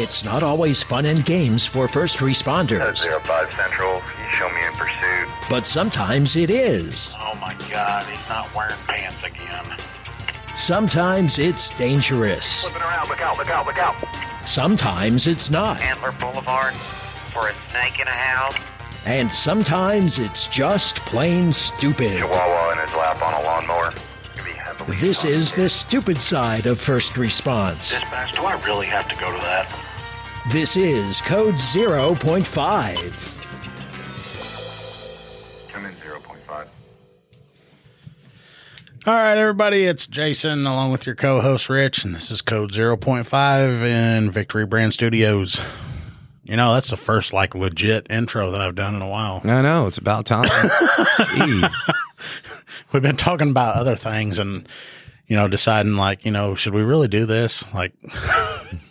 It's 0.00 0.24
not 0.24 0.42
always 0.42 0.82
fun 0.82 1.04
and 1.04 1.22
games 1.26 1.66
for 1.66 1.86
first 1.86 2.20
responders, 2.20 2.96
Zero 3.02 3.20
Five 3.20 3.52
Central. 3.52 3.96
You 3.96 4.32
show 4.32 4.48
me 4.48 4.64
in 4.66 4.72
pursuit. 4.72 5.28
but 5.50 5.66
sometimes 5.66 6.36
it 6.36 6.48
is. 6.48 7.14
Oh 7.18 7.36
my 7.38 7.54
god, 7.70 8.06
he's 8.06 8.26
not 8.26 8.52
wearing 8.54 8.74
pants 8.86 9.22
again. 9.24 9.62
Sometimes 10.54 11.38
it's 11.38 11.68
dangerous. 11.76 12.62
Flipping 12.64 12.80
around. 12.80 13.08
Look 13.10 13.20
out! 13.20 13.36
Look 13.36 13.50
out! 13.50 13.66
Look 13.66 13.76
out! 13.78 13.94
Sometimes 14.48 15.26
it's 15.26 15.50
not. 15.50 15.78
Antler 15.82 16.12
Boulevard 16.12 16.72
for 16.72 17.48
a 17.48 17.52
snake 17.52 18.00
in 18.00 18.08
a 18.08 18.10
house. 18.10 18.56
And 19.04 19.30
sometimes 19.30 20.18
it's 20.18 20.46
just 20.48 20.96
plain 20.96 21.52
stupid. 21.52 22.20
Chihuahua 22.20 22.72
in 22.72 22.78
his 22.78 22.94
lap 22.96 23.20
on 23.22 23.34
a 23.34 23.42
lawnmower. 23.44 23.92
Could 24.36 24.44
be 24.46 24.50
heavily 24.52 24.96
This 24.96 25.26
is 25.26 25.52
the 25.52 25.68
stupid 25.68 26.22
side 26.22 26.64
of 26.66 26.80
first 26.80 27.18
response. 27.18 27.90
Dispatch, 27.90 28.32
do 28.32 28.44
I 28.44 28.58
really 28.64 28.86
have 28.86 29.06
to 29.10 29.16
go 29.16 29.30
to 29.30 29.38
that? 29.40 29.68
This 30.50 30.76
is 30.76 31.20
Code 31.20 31.54
0.5. 31.54 32.18
Come 35.72 35.86
in 35.86 35.92
0.5. 35.92 36.66
All 39.06 39.14
right, 39.14 39.38
everybody, 39.38 39.84
it's 39.84 40.08
Jason 40.08 40.66
along 40.66 40.90
with 40.90 41.06
your 41.06 41.14
co 41.14 41.40
host 41.40 41.68
Rich, 41.68 42.04
and 42.04 42.12
this 42.16 42.32
is 42.32 42.42
Code 42.42 42.72
0.5 42.72 43.82
in 43.84 44.32
Victory 44.32 44.66
Brand 44.66 44.92
Studios. 44.92 45.60
You 46.42 46.56
know, 46.56 46.74
that's 46.74 46.90
the 46.90 46.96
first 46.96 47.32
like 47.32 47.54
legit 47.54 48.08
intro 48.10 48.50
that 48.50 48.60
I've 48.60 48.74
done 48.74 48.96
in 48.96 49.02
a 49.02 49.08
while. 49.08 49.42
I 49.44 49.62
know 49.62 49.86
it's 49.86 49.98
about 49.98 50.26
time. 50.26 50.68
We've 52.92 53.02
been 53.02 53.16
talking 53.16 53.50
about 53.50 53.76
other 53.76 53.94
things 53.94 54.40
and, 54.40 54.68
you 55.30 55.36
know, 55.36 55.46
deciding 55.46 55.94
like, 55.94 56.26
you 56.26 56.32
know, 56.32 56.56
should 56.56 56.74
we 56.74 56.82
really 56.82 57.06
do 57.06 57.24
this? 57.24 57.72
Like, 57.72 57.92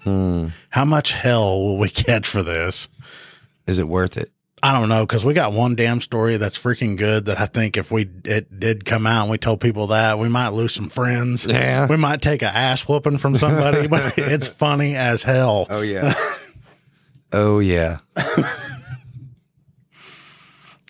hmm. 0.06 0.48
how 0.70 0.86
much 0.86 1.12
hell 1.12 1.62
will 1.62 1.78
we 1.78 1.90
catch 1.90 2.26
for 2.26 2.42
this? 2.42 2.88
Is 3.68 3.78
it 3.78 3.90
worth 3.90 4.16
it? 4.16 4.32
I 4.64 4.72
don't 4.72 4.88
know 4.88 5.06
because 5.06 5.26
we 5.26 5.34
got 5.34 5.52
one 5.52 5.76
damn 5.76 6.00
story 6.00 6.38
that's 6.38 6.58
freaking 6.58 6.98
good 6.98 7.26
that 7.26 7.40
I 7.42 7.46
think 7.46 7.76
if 7.76 7.92
we 7.92 8.10
it 8.24 8.58
did 8.58 8.86
come 8.86 9.06
out 9.06 9.24
and 9.24 9.32
we 9.32 9.38
told 9.38 9.60
people 9.60 9.88
that 9.88 10.18
we 10.18 10.30
might 10.30 10.50
lose 10.50 10.74
some 10.74 10.88
friends. 10.88 11.46
Yeah. 11.46 11.88
we 11.88 11.98
might 11.98 12.22
take 12.22 12.42
an 12.42 12.50
ass 12.54 12.88
whooping 12.88 13.18
from 13.18 13.38
somebody, 13.38 13.88
but 13.88 14.14
it's 14.18 14.48
funny 14.48 14.96
as 14.96 15.24
hell. 15.24 15.68
Oh 15.70 15.82
yeah. 15.82 16.14
oh 17.34 17.60
yeah. 17.60 18.00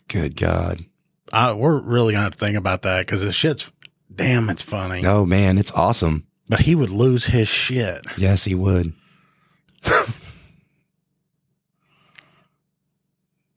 Good 0.08 0.36
God. 0.36 0.84
I, 1.32 1.52
we're 1.52 1.80
really 1.80 2.12
gonna 2.12 2.24
have 2.24 2.32
to 2.32 2.38
think 2.38 2.56
about 2.56 2.82
that 2.82 3.06
because 3.06 3.20
the 3.20 3.32
shit's 3.32 3.70
damn, 4.14 4.50
it's 4.50 4.62
funny. 4.62 5.04
Oh 5.06 5.24
man, 5.24 5.56
it's 5.58 5.72
awesome. 5.72 6.26
But 6.48 6.60
he 6.60 6.74
would 6.74 6.90
lose 6.90 7.26
his 7.26 7.48
shit. 7.48 8.04
Yes, 8.18 8.44
he 8.44 8.54
would. 8.54 8.92
I 9.84 10.04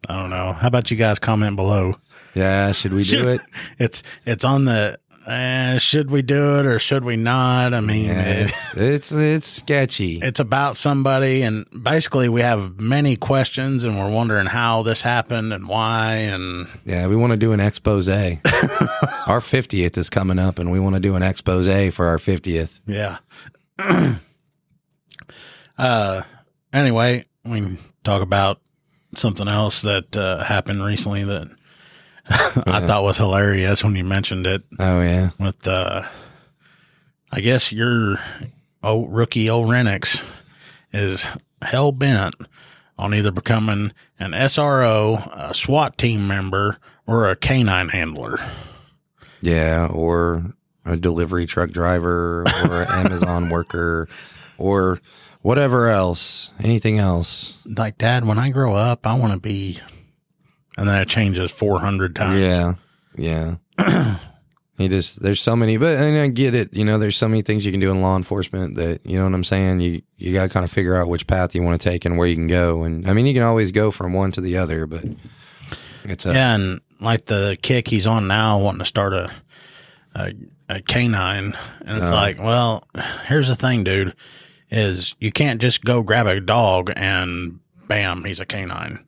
don't 0.10 0.30
know. 0.30 0.54
How 0.54 0.68
about 0.68 0.92
you 0.92 0.98
guys 0.98 1.20
comment 1.20 1.56
below? 1.56 1.96
Yeah, 2.36 2.72
should 2.72 2.94
we 2.94 3.04
do 3.04 3.10
Should- 3.10 3.28
it? 3.36 3.42
It's 3.80 4.04
it's 4.26 4.44
on 4.44 4.66
the. 4.66 5.00
Uh, 5.26 5.78
should 5.78 6.12
we 6.12 6.22
do 6.22 6.60
it 6.60 6.66
or 6.66 6.78
should 6.80 7.06
we 7.06 7.16
not? 7.16 7.74
I 7.74 7.80
mean, 7.80 8.08
Yeah, 8.08 8.22
it- 8.24 8.50
it's, 8.50 8.74
it's 8.76 9.12
it's 9.14 9.48
sketchy. 9.48 10.20
it's 10.22 10.42
about 10.42 10.76
somebody 10.76 11.44
and 11.44 11.66
basically 11.82 12.28
we 12.28 12.42
have 12.42 12.78
many 12.80 13.16
questions 13.16 13.86
and 13.86 13.98
we're 13.98 14.10
wondering 14.12 14.48
how 14.48 14.84
this 14.84 15.02
happened 15.02 15.54
and 15.54 15.68
why 15.70 16.16
and 16.16 16.68
Yeah, 16.86 17.08
we 17.08 17.16
want 17.16 17.32
to 17.32 17.38
do 17.38 17.54
an 17.54 17.62
expose. 17.62 18.10
our 18.10 19.40
50th 19.40 19.98
is 19.98 20.10
coming 20.10 20.40
up 20.40 20.60
and 20.60 20.72
we 20.72 20.80
want 20.82 20.96
to 20.96 21.00
do 21.00 21.16
an 21.16 21.24
expose 21.24 21.68
for 21.94 22.08
our 22.08 22.18
50th. 22.18 22.82
yeah 22.86 23.20
uh 25.78 26.22
anyway 26.72 27.24
we 27.46 27.60
can 27.62 27.78
talk 28.04 28.22
about 28.22 28.60
something 29.16 29.48
else 29.48 29.84
that 29.84 30.16
uh, 30.18 30.44
happened 30.44 30.84
recently 30.84 31.24
that 31.24 31.48
i 32.30 32.86
thought 32.86 33.04
was 33.04 33.18
hilarious 33.18 33.84
when 33.84 33.96
you 33.96 34.04
mentioned 34.04 34.46
it 34.48 34.64
Oh 34.80 35.02
yeah. 35.02 35.32
with 35.40 35.68
uh 35.68 36.04
i 37.32 37.42
guess 37.42 37.72
your 37.72 38.18
oh 38.82 39.06
rookie 39.08 39.50
old 39.50 39.70
renniks 39.70 40.22
is 40.94 41.26
hell 41.62 41.92
bent 41.92 42.36
on 42.98 43.14
either 43.14 43.32
becoming 43.32 43.92
an 44.20 44.34
sro 44.50 45.16
a 45.34 45.54
swat 45.54 45.98
team 45.98 46.28
member 46.28 46.78
or 47.06 47.30
a 47.30 47.36
canine 47.36 47.90
handler 47.90 48.38
Yeah, 49.42 49.88
or 49.92 50.44
a 50.86 50.96
delivery 50.96 51.46
truck 51.46 51.72
driver 51.72 52.44
or 52.64 52.84
an 52.84 52.88
Amazon 53.06 53.50
worker 53.50 54.08
or 54.58 55.00
whatever 55.42 55.90
else, 55.90 56.52
anything 56.64 57.00
else. 57.00 57.58
like 57.66 57.98
dad 57.98 58.24
when 58.26 58.38
i 58.38 58.50
grow 58.50 58.74
up 58.76 59.06
i 59.08 59.14
want 59.14 59.34
to 59.34 59.40
be 59.40 59.80
and 60.78 60.88
then 60.88 61.02
it 61.02 61.08
changes 61.08 61.52
400 61.52 62.16
times 62.16 62.40
Yeah. 62.42 62.74
Yeah. 63.16 63.56
he 64.78 64.88
just 64.88 65.22
there's 65.22 65.42
so 65.42 65.56
many 65.56 65.78
but 65.78 65.96
and 65.98 66.18
I 66.18 66.28
get 66.28 66.56
it, 66.56 66.74
you 66.76 66.84
know, 66.84 66.98
there's 66.98 67.16
so 67.18 67.28
many 67.28 67.42
things 67.44 67.66
you 67.66 67.72
can 67.72 67.80
do 67.80 67.92
in 67.92 68.02
law 68.02 68.16
enforcement 68.18 68.76
that 68.76 69.06
you 69.06 69.18
know 69.18 69.24
what 69.26 69.34
I'm 69.34 69.44
saying? 69.44 69.80
You 69.82 70.02
you 70.18 70.34
gotta 70.34 70.50
kind 70.50 70.64
of 70.64 70.72
figure 70.72 70.96
out 70.96 71.08
which 71.08 71.28
path 71.28 71.54
you 71.56 71.62
want 71.62 71.80
to 71.80 71.90
take 71.90 72.06
and 72.06 72.18
where 72.18 72.28
you 72.28 72.36
can 72.36 72.48
go. 72.48 72.84
And 72.84 73.08
I 73.10 73.14
mean 73.14 73.26
you 73.26 73.34
can 73.34 73.44
always 73.44 73.72
go 73.72 73.92
from 73.92 74.14
one 74.14 74.32
to 74.34 74.42
the 74.42 74.58
other, 74.58 74.86
but 74.88 75.04
it's 76.06 76.26
a 76.26 76.34
yeah 76.34 76.56
and 76.56 76.82
like 77.00 77.26
the 77.26 77.58
kick 77.62 77.88
he's 77.88 78.08
on 78.08 78.28
now 78.28 78.60
wanting 78.60 78.80
to 78.80 78.86
start 78.86 79.14
a 79.14 79.32
a, 80.16 80.34
a 80.70 80.82
canine 80.82 81.56
and 81.86 81.98
it's 81.98 82.08
Uh. 82.08 82.14
like 82.16 82.40
well 82.40 82.84
here's 83.28 83.48
the 83.48 83.56
thing 83.56 83.84
dude 83.84 84.14
is 84.72 85.16
you 85.20 85.32
can't 85.32 85.62
just 85.62 85.84
go 85.84 86.02
grab 86.04 86.26
a 86.28 86.40
dog 86.42 86.92
and 86.96 87.60
bam 87.88 88.24
he's 88.24 88.40
a 88.40 88.46
canine 88.46 89.04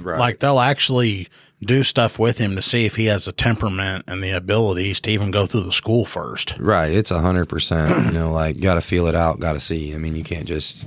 right. 0.00 0.18
like 0.18 0.38
they'll 0.40 0.60
actually 0.60 1.28
do 1.64 1.82
stuff 1.82 2.18
with 2.18 2.38
him 2.38 2.54
to 2.54 2.62
see 2.62 2.86
if 2.86 2.94
he 2.96 3.06
has 3.06 3.24
the 3.24 3.32
temperament 3.32 4.04
and 4.06 4.22
the 4.22 4.30
abilities 4.30 5.00
to 5.00 5.10
even 5.10 5.30
go 5.32 5.44
through 5.46 5.62
the 5.64 5.72
school 5.72 6.04
first 6.04 6.54
Right. 6.58 6.92
It's 6.92 7.10
a 7.10 7.20
hundred 7.20 7.48
percent. 7.48 8.06
You 8.06 8.12
know, 8.12 8.30
like 8.30 8.60
gotta 8.60 8.80
feel 8.80 9.06
it 9.08 9.14
out, 9.14 9.40
gotta 9.40 9.58
see. 9.60 9.94
I 9.94 9.98
mean 9.98 10.14
you 10.16 10.22
can't 10.24 10.46
just 10.46 10.86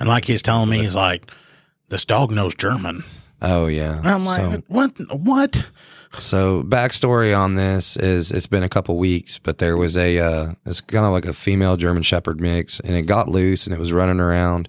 and 0.00 0.08
like 0.08 0.24
he's 0.24 0.42
telling 0.42 0.68
me 0.70 0.78
he's 0.80 0.94
like 0.96 1.30
this 1.88 2.04
dog 2.04 2.30
knows 2.32 2.54
german 2.54 3.04
Oh 3.40 3.66
yeah. 3.66 3.98
and 3.98 4.08
i'm 4.08 4.24
like 4.24 4.40
So- 4.40 4.62
what 4.68 4.90
what 5.20 5.64
So 6.18 6.62
backstory 6.64 7.36
on 7.36 7.54
this 7.54 7.96
is 7.96 8.32
it's 8.32 8.46
been 8.46 8.62
a 8.62 8.68
couple 8.68 8.98
weeks, 8.98 9.38
but 9.38 9.58
there 9.58 9.76
was 9.76 9.96
a 9.96 10.18
uh, 10.18 10.52
it's 10.66 10.80
kind 10.82 11.06
of 11.06 11.12
like 11.12 11.24
a 11.26 11.32
female 11.32 11.76
German 11.78 12.02
Shepherd 12.02 12.38
mix, 12.40 12.80
and 12.80 12.94
it 12.94 13.02
got 13.02 13.28
loose 13.30 13.66
and 13.66 13.74
it 13.74 13.78
was 13.80 13.92
running 13.94 14.20
around, 14.20 14.68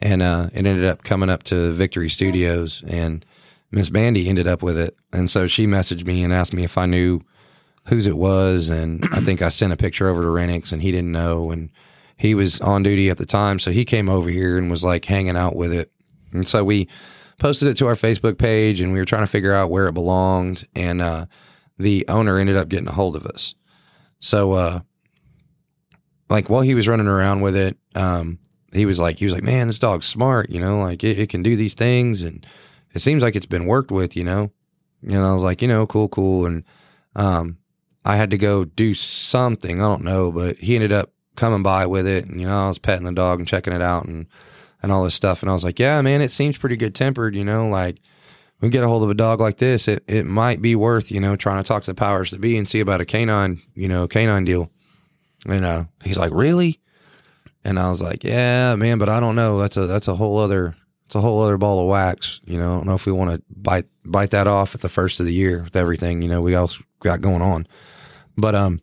and 0.00 0.22
uh, 0.22 0.50
it 0.52 0.66
ended 0.66 0.84
up 0.84 1.04
coming 1.04 1.30
up 1.30 1.42
to 1.44 1.72
Victory 1.72 2.08
Studios, 2.08 2.82
and 2.86 3.24
Miss 3.70 3.90
Bandy 3.90 4.28
ended 4.28 4.46
up 4.46 4.62
with 4.62 4.78
it, 4.78 4.96
and 5.12 5.30
so 5.30 5.46
she 5.46 5.66
messaged 5.66 6.06
me 6.06 6.22
and 6.22 6.32
asked 6.32 6.52
me 6.52 6.64
if 6.64 6.78
I 6.78 6.86
knew 6.86 7.20
whose 7.84 8.06
it 8.06 8.16
was, 8.16 8.68
and 8.68 9.06
I 9.12 9.20
think 9.20 9.42
I 9.42 9.48
sent 9.48 9.72
a 9.72 9.76
picture 9.76 10.08
over 10.08 10.22
to 10.22 10.30
Renniks, 10.30 10.72
and 10.72 10.82
he 10.82 10.90
didn't 10.92 11.12
know, 11.12 11.50
and 11.50 11.70
he 12.16 12.34
was 12.34 12.60
on 12.60 12.82
duty 12.82 13.10
at 13.10 13.18
the 13.18 13.26
time, 13.26 13.58
so 13.58 13.70
he 13.70 13.84
came 13.84 14.08
over 14.08 14.30
here 14.30 14.58
and 14.58 14.70
was 14.70 14.84
like 14.84 15.04
hanging 15.04 15.36
out 15.36 15.56
with 15.56 15.72
it, 15.72 15.90
and 16.32 16.46
so 16.46 16.64
we 16.64 16.88
posted 17.38 17.68
it 17.68 17.76
to 17.76 17.86
our 17.86 17.94
Facebook 17.94 18.36
page 18.38 18.80
and 18.80 18.92
we 18.92 18.98
were 18.98 19.04
trying 19.04 19.22
to 19.22 19.30
figure 19.30 19.54
out 19.54 19.70
where 19.70 19.86
it 19.86 19.92
belonged 19.92 20.66
and 20.74 21.00
uh, 21.00 21.24
the 21.78 22.04
owner 22.08 22.38
ended 22.38 22.56
up 22.56 22.68
getting 22.68 22.88
a 22.88 22.92
hold 22.92 23.16
of 23.16 23.26
us. 23.26 23.54
So 24.20 24.52
uh 24.52 24.80
like 26.28 26.50
while 26.50 26.60
he 26.62 26.74
was 26.74 26.88
running 26.88 27.06
around 27.06 27.40
with 27.40 27.56
it, 27.56 27.78
um 27.94 28.38
he 28.72 28.86
was 28.86 28.98
like 28.98 29.18
he 29.18 29.24
was 29.24 29.34
like, 29.34 29.42
Man, 29.42 29.66
this 29.66 29.78
dog's 29.78 30.06
smart, 30.06 30.50
you 30.50 30.60
know, 30.60 30.78
like 30.80 31.02
it, 31.04 31.18
it 31.18 31.28
can 31.28 31.42
do 31.42 31.56
these 31.56 31.74
things 31.74 32.22
and 32.22 32.46
it 32.94 33.00
seems 33.00 33.22
like 33.22 33.36
it's 33.36 33.46
been 33.46 33.66
worked 33.66 33.90
with, 33.90 34.16
you 34.16 34.24
know. 34.24 34.50
And 35.02 35.24
I 35.24 35.32
was 35.32 35.42
like, 35.42 35.62
you 35.62 35.68
know, 35.68 35.86
cool, 35.86 36.08
cool. 36.08 36.46
And 36.46 36.64
um 37.14 37.58
I 38.04 38.16
had 38.16 38.30
to 38.30 38.38
go 38.38 38.64
do 38.64 38.94
something, 38.94 39.80
I 39.80 39.84
don't 39.84 40.04
know, 40.04 40.30
but 40.30 40.56
he 40.58 40.74
ended 40.74 40.92
up 40.92 41.12
coming 41.36 41.62
by 41.62 41.86
with 41.86 42.06
it 42.06 42.26
and 42.26 42.40
you 42.40 42.46
know, 42.46 42.64
I 42.64 42.68
was 42.68 42.78
petting 42.78 43.04
the 43.04 43.12
dog 43.12 43.38
and 43.38 43.48
checking 43.48 43.72
it 43.72 43.82
out 43.82 44.06
and 44.06 44.26
and 44.82 44.92
all 44.92 45.04
this 45.04 45.14
stuff. 45.14 45.42
And 45.42 45.50
I 45.50 45.54
was 45.54 45.64
like, 45.64 45.78
yeah, 45.78 46.00
man, 46.02 46.20
it 46.20 46.30
seems 46.30 46.58
pretty 46.58 46.76
good 46.76 46.94
tempered, 46.94 47.34
you 47.34 47.44
know, 47.44 47.68
like 47.68 48.00
we 48.60 48.68
get 48.68 48.84
a 48.84 48.88
hold 48.88 49.02
of 49.02 49.10
a 49.10 49.14
dog 49.14 49.40
like 49.40 49.58
this, 49.58 49.88
it, 49.88 50.02
it 50.08 50.26
might 50.26 50.60
be 50.60 50.74
worth, 50.74 51.10
you 51.10 51.20
know, 51.20 51.36
trying 51.36 51.62
to 51.62 51.66
talk 51.66 51.84
to 51.84 51.90
the 51.90 51.94
powers 51.94 52.30
that 52.30 52.40
be 52.40 52.56
and 52.56 52.68
see 52.68 52.80
about 52.80 53.00
a 53.00 53.04
canine, 53.04 53.60
you 53.74 53.88
know, 53.88 54.08
canine 54.08 54.44
deal. 54.44 54.70
And 55.46 55.64
uh, 55.64 55.84
he's 56.02 56.18
like, 56.18 56.32
really? 56.32 56.80
And 57.68 57.78
I 57.78 57.90
was 57.90 58.00
like, 58.00 58.24
yeah, 58.24 58.74
man, 58.76 58.96
but 58.96 59.10
I 59.10 59.20
don't 59.20 59.36
know. 59.36 59.58
That's 59.58 59.76
a, 59.76 59.86
that's 59.86 60.08
a 60.08 60.14
whole 60.14 60.38
other, 60.38 60.74
it's 61.04 61.14
a 61.14 61.20
whole 61.20 61.42
other 61.42 61.58
ball 61.58 61.80
of 61.80 61.86
wax. 61.86 62.40
You 62.46 62.58
know, 62.58 62.72
I 62.72 62.76
don't 62.76 62.86
know 62.86 62.94
if 62.94 63.04
we 63.04 63.12
want 63.12 63.30
to 63.30 63.42
bite, 63.54 63.84
bite 64.06 64.30
that 64.30 64.46
off 64.46 64.74
at 64.74 64.80
the 64.80 64.88
first 64.88 65.20
of 65.20 65.26
the 65.26 65.34
year 65.34 65.62
with 65.64 65.76
everything, 65.76 66.22
you 66.22 66.28
know, 66.28 66.40
we 66.40 66.54
all 66.54 66.70
got 67.00 67.20
going 67.20 67.42
on. 67.42 67.66
But, 68.38 68.54
um, 68.54 68.80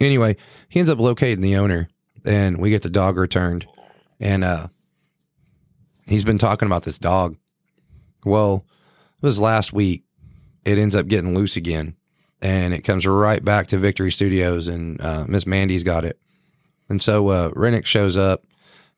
anyway, 0.00 0.36
he 0.68 0.80
ends 0.80 0.90
up 0.90 0.98
locating 0.98 1.40
the 1.40 1.56
owner 1.56 1.88
and 2.26 2.58
we 2.58 2.68
get 2.68 2.82
the 2.82 2.90
dog 2.90 3.16
returned 3.16 3.66
and 4.20 4.44
uh 4.44 4.68
he's 6.06 6.24
been 6.24 6.38
talking 6.38 6.66
about 6.66 6.84
this 6.84 6.98
dog 6.98 7.36
well 8.24 8.64
it 9.20 9.26
was 9.26 9.38
last 9.38 9.72
week 9.72 10.04
it 10.64 10.78
ends 10.78 10.94
up 10.94 11.08
getting 11.08 11.34
loose 11.34 11.56
again 11.56 11.96
and 12.40 12.74
it 12.74 12.82
comes 12.82 13.06
right 13.06 13.44
back 13.44 13.66
to 13.68 13.78
victory 13.78 14.12
studios 14.12 14.68
and 14.68 15.00
uh, 15.00 15.24
miss 15.26 15.46
mandy's 15.46 15.82
got 15.82 16.04
it 16.04 16.18
and 16.88 17.02
so 17.02 17.28
uh 17.28 17.50
rennick 17.54 17.86
shows 17.86 18.16
up 18.16 18.44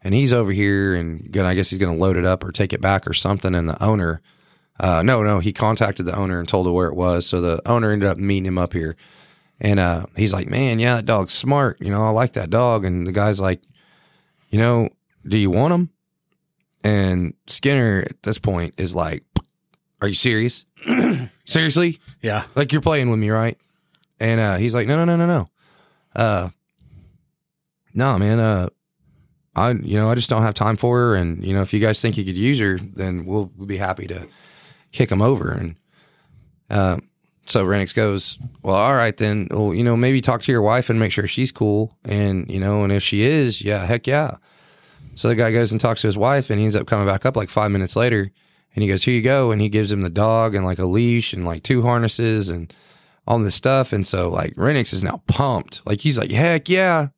and 0.04 0.12
he's 0.12 0.34
over 0.34 0.52
here 0.52 0.94
and 0.94 1.32
gonna, 1.32 1.48
I 1.48 1.54
guess 1.54 1.70
he's 1.70 1.78
going 1.78 1.92
to 1.92 2.00
load 2.00 2.18
it 2.18 2.26
up 2.26 2.44
or 2.44 2.52
take 2.52 2.74
it 2.74 2.80
back 2.82 3.08
or 3.08 3.14
something. 3.14 3.54
And 3.54 3.66
the 3.68 3.82
owner, 3.82 4.20
uh, 4.78 5.02
no, 5.02 5.22
no, 5.22 5.40
he 5.40 5.52
contacted 5.52 6.04
the 6.04 6.14
owner 6.14 6.38
and 6.38 6.46
told 6.46 6.66
her 6.66 6.72
where 6.72 6.88
it 6.88 6.94
was. 6.94 7.26
So 7.26 7.40
the 7.40 7.66
owner 7.66 7.90
ended 7.90 8.08
up 8.08 8.18
meeting 8.18 8.44
him 8.44 8.58
up 8.58 8.74
here. 8.74 8.96
And 9.60 9.80
uh, 9.80 10.06
he's 10.14 10.34
like, 10.34 10.46
man, 10.46 10.78
yeah, 10.78 10.96
that 10.96 11.06
dog's 11.06 11.32
smart. 11.32 11.80
You 11.80 11.90
know, 11.90 12.04
I 12.04 12.10
like 12.10 12.34
that 12.34 12.50
dog. 12.50 12.84
And 12.84 13.06
the 13.06 13.12
guy's 13.12 13.40
like, 13.40 13.62
you 14.50 14.58
know, 14.58 14.90
do 15.26 15.38
you 15.38 15.50
want 15.50 15.72
him? 15.72 15.90
And 16.84 17.32
Skinner 17.46 18.04
at 18.06 18.22
this 18.22 18.38
point 18.38 18.74
is 18.76 18.94
like, 18.94 19.24
are 20.02 20.08
you 20.08 20.14
serious? 20.14 20.66
Seriously? 21.46 21.98
Yeah. 22.20 22.44
Like 22.54 22.72
you're 22.72 22.82
playing 22.82 23.08
with 23.08 23.18
me, 23.18 23.30
right? 23.30 23.56
And 24.20 24.38
uh, 24.38 24.56
he's 24.56 24.74
like, 24.74 24.86
no, 24.86 25.02
no, 25.02 25.04
no, 25.04 25.16
no, 25.16 25.26
no. 25.26 25.48
Uh, 26.14 26.48
no, 27.94 28.18
man. 28.18 28.40
Uh, 28.40 28.68
I, 29.56 29.70
you 29.70 29.96
know, 29.96 30.10
I 30.10 30.14
just 30.14 30.28
don't 30.28 30.42
have 30.42 30.54
time 30.54 30.76
for 30.76 30.98
her. 30.98 31.14
And 31.14 31.44
you 31.44 31.54
know, 31.54 31.62
if 31.62 31.72
you 31.72 31.80
guys 31.80 32.00
think 32.00 32.16
you 32.16 32.24
could 32.24 32.36
use 32.36 32.58
her, 32.58 32.78
then 32.78 33.24
we'll, 33.24 33.50
we'll 33.56 33.66
be 33.66 33.76
happy 33.76 34.06
to 34.08 34.26
kick 34.92 35.10
him 35.10 35.22
over. 35.22 35.50
And 35.50 35.76
uh, 36.70 36.98
so 37.46 37.64
Renniks 37.64 37.92
goes, 37.92 38.38
well, 38.62 38.74
all 38.74 38.94
right 38.94 39.16
then. 39.16 39.48
Well, 39.50 39.74
you 39.74 39.84
know, 39.84 39.96
maybe 39.96 40.20
talk 40.20 40.42
to 40.42 40.52
your 40.52 40.62
wife 40.62 40.90
and 40.90 40.98
make 40.98 41.12
sure 41.12 41.26
she's 41.26 41.52
cool. 41.52 41.96
And 42.04 42.50
you 42.50 42.58
know, 42.58 42.84
and 42.84 42.92
if 42.92 43.02
she 43.02 43.22
is, 43.22 43.62
yeah, 43.62 43.84
heck 43.86 44.06
yeah. 44.06 44.36
So 45.14 45.28
the 45.28 45.34
guy 45.36 45.52
goes 45.52 45.70
and 45.70 45.80
talks 45.80 46.00
to 46.00 46.08
his 46.08 46.16
wife, 46.16 46.50
and 46.50 46.58
he 46.58 46.64
ends 46.64 46.76
up 46.76 46.88
coming 46.88 47.06
back 47.06 47.24
up 47.24 47.36
like 47.36 47.48
five 47.48 47.70
minutes 47.70 47.94
later. 47.94 48.30
And 48.74 48.82
he 48.82 48.88
goes, 48.88 49.04
Here 49.04 49.14
you 49.14 49.22
go. 49.22 49.50
And 49.50 49.60
he 49.60 49.68
gives 49.68 49.92
him 49.92 50.00
the 50.00 50.10
dog 50.10 50.54
and 50.54 50.64
like 50.64 50.78
a 50.78 50.86
leash 50.86 51.32
and 51.32 51.44
like 51.44 51.62
two 51.62 51.82
harnesses 51.82 52.48
and 52.48 52.74
all 53.26 53.38
this 53.38 53.54
stuff. 53.54 53.92
And 53.92 54.06
so 54.06 54.28
like 54.28 54.54
Renniks 54.56 54.92
is 54.92 55.02
now 55.02 55.22
pumped. 55.28 55.86
Like 55.86 56.00
he's 56.00 56.18
like, 56.18 56.32
Heck 56.32 56.68
yeah. 56.68 57.08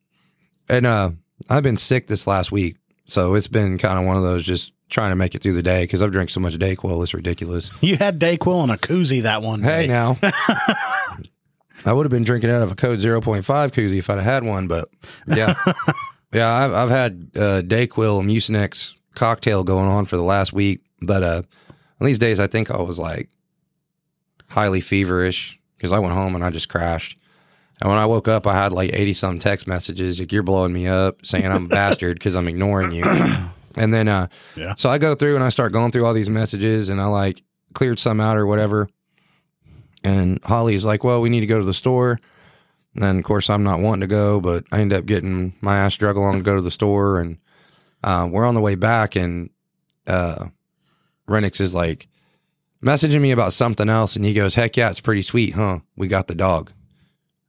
And 0.69 0.87
uh 0.87 1.11
I've 1.49 1.63
been 1.63 1.77
sick 1.77 2.07
this 2.07 2.27
last 2.27 2.51
week. 2.51 2.77
So 3.05 3.35
it's 3.35 3.47
been 3.49 3.79
kind 3.79 3.99
of 3.99 4.07
one 4.07 4.17
of 4.17 4.23
those 4.23 4.45
just 4.45 4.73
trying 4.89 5.11
to 5.11 5.17
make 5.17 5.35
it 5.35 5.43
through 5.43 5.53
the 5.53 5.63
day 5.63 5.85
because 5.85 6.03
I've 6.03 6.13
drank 6.13 6.31
so 6.31 6.41
much 6.41 6.55
Dayquil. 6.55 7.03
It's 7.03 7.15
ridiculous. 7.15 7.71
You 7.81 7.97
had 7.97 8.19
Dayquil 8.19 8.63
and 8.63 8.73
a 8.73 8.77
koozie 8.77 9.23
that 9.23 9.43
one 9.43 9.61
day. 9.63 9.83
Hey 9.83 9.87
now. 9.87 10.19
I 11.85 11.93
would 11.93 12.05
have 12.05 12.11
been 12.11 12.25
drinking 12.25 12.51
out 12.51 12.63
of 12.63 12.73
a 12.73 12.75
code 12.75 12.99
0.5 12.99 13.43
koozie 13.45 13.99
if 13.99 14.11
I'd 14.11 14.15
have 14.15 14.25
had 14.25 14.45
one, 14.45 14.67
but 14.67 14.89
yeah. 15.29 15.55
yeah, 16.33 16.53
I've, 16.53 16.73
I've 16.73 16.91
had 16.91 17.31
uh, 17.37 17.63
Dayquil 17.63 18.21
and 18.21 18.29
Mucinex 18.29 18.95
cocktail 19.15 19.63
going 19.63 19.87
on 19.87 20.05
for 20.07 20.17
the 20.17 20.23
last 20.23 20.53
week. 20.53 20.81
But 21.01 21.23
uh, 21.23 21.43
on 22.01 22.07
these 22.07 22.19
days, 22.19 22.41
I 22.41 22.47
think 22.47 22.71
I 22.71 22.81
was 22.81 22.99
like 22.99 23.29
highly 24.49 24.81
feverish 24.81 25.59
because 25.77 25.93
I 25.93 25.99
went 25.99 26.15
home 26.15 26.35
and 26.35 26.45
I 26.45 26.51
just 26.51 26.69
crashed. 26.69 27.19
And 27.81 27.91
when 27.91 27.99
I 27.99 28.07
woke 28.07 28.27
up, 28.29 28.47
I 28.47 28.55
had 28.55 28.73
like 28.73 28.91
80 28.95 29.13
some 29.13 29.39
text 29.39 29.67
messages 29.67 30.19
like, 30.19 30.33
you're 30.33 30.43
blowing 30.43 30.73
me 30.73 30.87
up, 30.87 31.25
saying 31.27 31.47
I'm 31.47 31.67
a 31.67 31.69
bastard 31.81 32.19
because 32.19 32.35
I'm 32.35 32.49
ignoring 32.49 32.93
you. 32.93 33.05
And 33.79 33.93
then, 33.93 34.09
uh, 34.09 34.29
Yeah. 34.55 34.75
so 34.77 34.89
I 34.89 34.97
go 34.97 35.15
through 35.15 35.35
and 35.35 35.45
I 35.45 35.51
start 35.51 35.71
going 35.75 35.93
through 35.93 36.07
all 36.07 36.15
these 36.15 36.31
messages 36.31 36.89
and 36.89 36.99
I 36.99 37.05
like 37.09 37.43
cleared 37.75 37.99
some 37.99 38.23
out 38.23 38.39
or 38.39 38.47
whatever. 38.47 38.89
And 40.03 40.43
Holly's 40.45 40.83
like, 40.87 41.05
well, 41.05 41.21
we 41.21 41.29
need 41.29 41.41
to 41.41 41.47
go 41.47 41.59
to 41.59 41.65
the 41.65 41.75
store. 41.75 42.19
And 42.99 43.19
of 43.19 43.25
course, 43.25 43.51
I'm 43.51 43.63
not 43.65 43.81
wanting 43.81 44.01
to 44.01 44.07
go, 44.07 44.41
but 44.41 44.65
I 44.73 44.81
end 44.81 44.95
up 44.95 45.05
getting 45.05 45.53
my 45.61 45.77
ass 45.77 45.95
drug 45.97 46.17
along 46.17 46.37
to 46.39 46.43
go 46.43 46.57
to 46.57 46.63
the 46.63 46.71
store. 46.71 47.21
And 47.21 47.37
uh, 48.03 48.27
we're 48.31 48.47
on 48.47 48.55
the 48.55 48.63
way 48.63 48.77
back, 48.77 49.15
and 49.15 49.51
uh, 50.07 50.47
Renniks 51.29 51.61
is 51.61 51.75
like 51.75 52.09
messaging 52.83 53.21
me 53.21 53.31
about 53.33 53.53
something 53.53 53.91
else. 53.91 54.17
And 54.17 54.25
he 54.25 54.33
goes, 54.33 54.55
heck 54.55 54.79
yeah, 54.79 54.89
it's 54.89 55.01
pretty 55.01 55.21
sweet, 55.21 55.55
huh? 55.55 55.81
We 55.97 56.09
got 56.09 56.29
the 56.29 56.35
dog. 56.35 56.73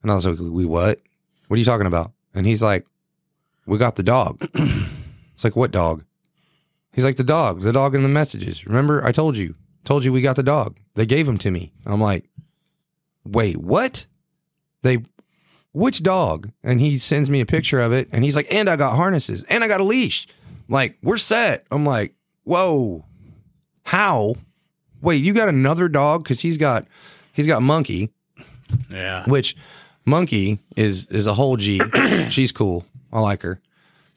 And 0.08 0.14
I 0.14 0.16
was 0.16 0.26
like, 0.26 0.40
we 0.40 0.64
what? 0.64 1.02
What 1.50 1.56
are 1.56 1.60
you 1.60 1.66
talking 1.66 1.86
about? 1.86 2.14
And 2.34 2.46
he's 2.46 2.62
like, 2.62 2.86
we 3.66 3.78
got 3.78 3.96
the 3.98 4.04
dog. 4.04 4.40
it's 4.54 5.44
like, 5.44 5.58
what 5.58 5.72
dog? 5.72 6.06
He's 6.94 7.04
like, 7.04 7.18
the 7.18 7.26
dog, 7.26 7.62
the 7.62 7.74
dog 7.74 7.94
in 7.94 8.04
the 8.04 8.08
messages. 8.08 8.66
Remember, 8.66 9.04
I 9.06 9.12
told 9.12 9.36
you, 9.36 9.54
told 9.84 10.06
you 10.06 10.14
we 10.14 10.22
got 10.22 10.38
the 10.38 10.44
dog. 10.44 10.78
They 10.96 11.06
gave 11.06 11.28
him 11.28 11.38
to 11.40 11.52
me. 11.52 11.74
I'm 11.86 12.00
like, 12.00 12.24
wait, 13.26 13.58
what? 13.58 14.06
They, 14.82 15.00
which 15.74 16.02
dog? 16.04 16.52
And 16.64 16.80
he 16.80 17.00
sends 17.00 17.30
me 17.30 17.42
a 17.42 17.46
picture 17.46 17.82
of 17.82 17.92
it. 17.92 18.08
And 18.14 18.24
he's 18.24 18.36
like, 18.38 18.48
and 18.54 18.70
I 18.70 18.78
got 18.78 18.96
harnesses 18.96 19.44
and 19.50 19.62
I 19.62 19.68
got 19.68 19.82
a 19.82 19.84
leash. 19.84 20.26
Like, 20.70 20.98
we're 21.04 21.18
set. 21.18 21.68
I'm 21.70 21.86
like, 21.86 22.14
whoa, 22.46 23.04
how? 23.84 24.36
Wait, 25.02 25.22
you 25.22 25.34
got 25.34 25.50
another 25.50 25.90
dog? 25.90 26.26
Cause 26.26 26.40
he's 26.40 26.56
got, 26.58 26.88
he's 27.34 27.46
got 27.48 27.62
monkey, 27.62 28.10
Yeah. 28.90 29.26
which 29.26 29.58
monkey 30.08 30.60
is, 30.76 31.06
is 31.08 31.28
a 31.28 31.34
whole 31.36 31.58
G. 31.58 31.80
She's 32.30 32.52
cool. 32.52 32.86
I 33.14 33.20
like 33.20 33.44
her. 33.44 33.62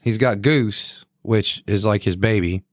He's 0.01 0.17
got 0.17 0.41
goose, 0.41 1.05
which 1.21 1.63
is 1.67 1.85
like 1.85 2.01
his 2.03 2.15
baby. 2.15 2.63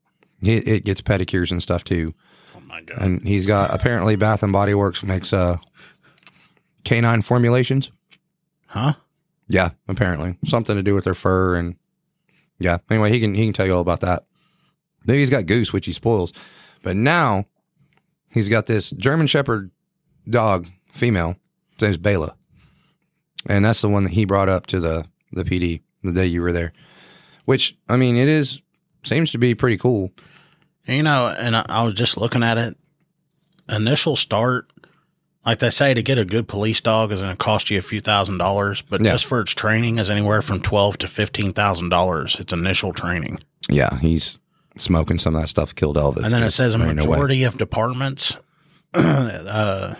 It, 0.40 0.66
it 0.68 0.84
gets 0.84 1.00
pedicures 1.02 1.50
and 1.50 1.60
stuff 1.60 1.82
too 1.82 2.14
Oh 2.56 2.60
my 2.60 2.80
god. 2.82 3.02
and 3.02 3.26
he's 3.26 3.44
got 3.44 3.74
apparently 3.74 4.14
Bath 4.14 4.44
and 4.44 4.52
Body 4.52 4.72
Works 4.72 5.02
makes 5.02 5.32
uh 5.32 5.56
canine 6.84 7.22
formulations. 7.22 7.90
Huh? 8.68 8.92
Yeah, 9.48 9.70
apparently 9.88 10.36
something 10.44 10.76
to 10.76 10.82
do 10.82 10.94
with 10.94 11.04
their 11.04 11.14
fur 11.14 11.56
and 11.56 11.74
yeah. 12.60 12.78
Anyway, 12.90 13.10
he 13.10 13.18
can 13.20 13.34
he 13.34 13.44
can 13.46 13.52
tell 13.52 13.66
you 13.66 13.74
all 13.74 13.80
about 13.80 14.00
that. 14.00 14.24
Then 15.04 15.16
he's 15.16 15.30
got 15.30 15.46
Goose, 15.46 15.72
which 15.72 15.86
he 15.86 15.92
spoils, 15.92 16.32
but 16.82 16.94
now 16.96 17.46
he's 18.30 18.48
got 18.48 18.66
this 18.66 18.90
German 18.90 19.26
Shepherd 19.26 19.70
dog, 20.28 20.68
female. 20.92 21.36
His 21.72 21.82
name's 21.82 21.98
Bela, 21.98 22.36
and 23.46 23.64
that's 23.64 23.80
the 23.80 23.88
one 23.88 24.04
that 24.04 24.12
he 24.12 24.24
brought 24.24 24.48
up 24.48 24.66
to 24.66 24.80
the 24.80 25.06
the 25.32 25.44
PD 25.44 25.80
the 26.02 26.12
day 26.12 26.26
you 26.26 26.42
were 26.42 26.52
there. 26.52 26.72
Which 27.44 27.76
I 27.88 27.96
mean, 27.96 28.16
it 28.16 28.28
is 28.28 28.60
seems 29.04 29.30
to 29.32 29.38
be 29.38 29.54
pretty 29.54 29.78
cool. 29.78 30.12
You 30.86 31.02
know, 31.02 31.28
and 31.28 31.54
I, 31.56 31.64
I 31.68 31.82
was 31.84 31.94
just 31.94 32.16
looking 32.16 32.42
at 32.42 32.56
it. 32.58 32.76
Initial 33.68 34.16
start, 34.16 34.70
like 35.44 35.58
they 35.58 35.68
say, 35.68 35.92
to 35.92 36.02
get 36.02 36.16
a 36.18 36.24
good 36.24 36.48
police 36.48 36.80
dog 36.80 37.12
is 37.12 37.20
going 37.20 37.30
to 37.32 37.36
cost 37.36 37.68
you 37.68 37.78
a 37.78 37.82
few 37.82 38.00
thousand 38.00 38.38
dollars, 38.38 38.80
but 38.82 39.02
Yeah. 39.02 39.12
just 39.12 39.26
for 39.26 39.40
its 39.42 39.52
training 39.52 39.98
is 39.98 40.08
anywhere 40.08 40.40
from 40.40 40.62
twelve 40.62 40.96
to 40.98 41.06
fifteen 41.06 41.52
thousand 41.52 41.90
dollars. 41.90 42.40
Its 42.40 42.52
initial 42.52 42.94
training, 42.94 43.38
Yeah, 43.68 43.98
he's 43.98 44.38
smoking 44.76 45.18
some 45.18 45.34
of 45.36 45.42
that 45.42 45.48
stuff. 45.48 45.74
Killed 45.74 45.96
Elvis, 45.96 46.24
and 46.24 46.32
then 46.32 46.42
it 46.42 46.52
says 46.52 46.74
a 46.74 46.78
There 46.78 46.86
ain't 46.88 46.96
no 46.96 47.04
way. 47.04 47.10
majority 47.10 47.42
of 47.44 47.58
departments, 47.58 48.34
uh, 48.94 49.94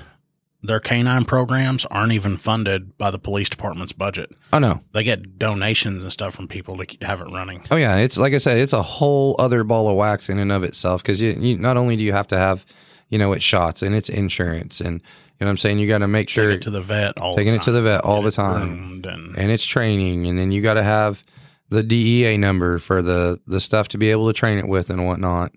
their 0.62 0.81
canine 0.81 1.25
programs 1.25 1.84
aren't 1.87 2.12
even 2.12 2.37
funded 2.37 2.99
by 2.99 3.10
the 3.10 3.19
police 3.19 3.49
department's 3.49 3.93
budget. 3.93 4.31
I 4.52 4.58
know. 4.58 4.81
They 4.93 5.05
get 5.05 5.38
donations 5.38 6.02
and 6.02 6.12
stuff 6.12 6.34
from 6.34 6.49
people 6.49 6.76
to 6.78 7.06
have 7.06 7.20
it 7.20 7.29
running. 7.31 7.65
Oh 7.70 7.77
yeah, 7.77 7.96
it's 7.96 8.19
like 8.19 8.34
I 8.34 8.38
said, 8.38 8.58
it's 8.58 8.72
a 8.72 8.82
whole 8.82 9.36
other 9.38 9.62
ball 9.65 9.88
of 9.88 9.96
wax 9.96 10.29
in 10.29 10.38
and 10.38 10.50
of 10.50 10.65
itself 10.65 11.03
because 11.03 11.20
you, 11.20 11.31
you 11.32 11.56
not 11.56 11.77
only 11.77 11.96
do 11.96 12.03
you 12.03 12.12
have 12.12 12.29
to 12.29 12.38
have, 12.38 12.67
you 13.08 13.19
know, 13.19 13.32
it's 13.32 13.44
shots 13.44 13.82
and 13.82 13.94
it's 13.94 14.08
insurance 14.08 14.81
and 14.81 14.94
you 15.41 15.44
know 15.44 15.46
what 15.46 15.50
I'm 15.53 15.58
saying? 15.58 15.79
You 15.79 15.86
got 15.86 15.98
to 15.98 16.08
make 16.08 16.29
sure 16.29 16.48
Take 16.50 16.56
it 16.56 16.62
to 16.65 16.70
the 16.70 16.82
vet 16.82 17.17
all 17.20 17.36
taking 17.36 17.55
it 17.55 17.62
to 17.62 17.70
the 17.70 17.82
vet 17.82 18.00
all 18.00 18.22
the 18.22 18.32
time. 18.32 19.05
and 19.06 19.36
and 19.36 19.50
it's 19.53 19.65
training. 19.65 20.27
And 20.27 20.36
then 20.36 20.50
you 20.50 20.60
got 20.60 20.74
to 20.74 20.82
have 20.82 21.22
the 21.69 21.84
DEA 21.84 22.36
number 22.36 22.79
for 22.79 23.00
the 23.03 23.38
the 23.46 23.60
stuff 23.60 23.86
to 23.88 23.98
be 23.98 24.10
able 24.10 24.27
to 24.27 24.32
train 24.32 24.58
it 24.58 24.67
with 24.67 24.91
and 24.91 25.06
whatnot, 25.06 25.53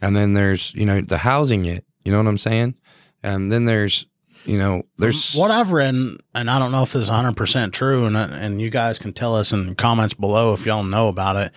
and 0.00 0.16
then 0.16 0.32
there's 0.32 0.72
you 0.74 0.86
know 0.86 1.02
the 1.02 1.18
housing 1.18 1.66
it, 1.66 1.84
you 2.04 2.12
know 2.12 2.16
what 2.18 2.26
I'm 2.26 2.38
saying, 2.38 2.76
and 3.22 3.52
then 3.52 3.66
there's 3.66 4.06
you 4.46 4.58
know 4.58 4.82
there's 4.98 5.34
what 5.34 5.50
I've 5.50 5.72
read, 5.72 5.94
and 5.94 6.50
I 6.50 6.58
don't 6.58 6.72
know 6.72 6.82
if 6.82 6.92
this 6.92 7.04
is 7.04 7.10
100% 7.10 7.72
true, 7.72 8.06
and, 8.06 8.16
and 8.16 8.60
you 8.60 8.70
guys 8.70 8.98
can 8.98 9.12
tell 9.12 9.34
us 9.36 9.52
in 9.52 9.74
comments 9.74 10.14
below 10.14 10.52
if 10.54 10.64
y'all 10.66 10.82
know 10.84 11.08
about 11.08 11.36
it. 11.36 11.52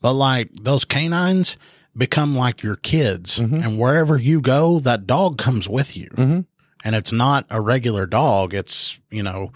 But 0.00 0.12
like 0.12 0.50
those 0.62 0.84
canines 0.84 1.56
become 1.96 2.36
like 2.36 2.62
your 2.62 2.76
kids, 2.76 3.38
and 3.38 3.78
wherever 3.78 4.16
you 4.18 4.40
go, 4.40 4.78
that 4.80 5.06
dog 5.06 5.38
comes 5.38 5.68
with 5.68 5.96
you. 5.96 6.10
Mhm. 6.16 6.46
And 6.84 6.94
it's 6.94 7.12
not 7.12 7.46
a 7.48 7.62
regular 7.62 8.04
dog. 8.04 8.52
It's, 8.52 8.98
you 9.10 9.22
know, 9.22 9.52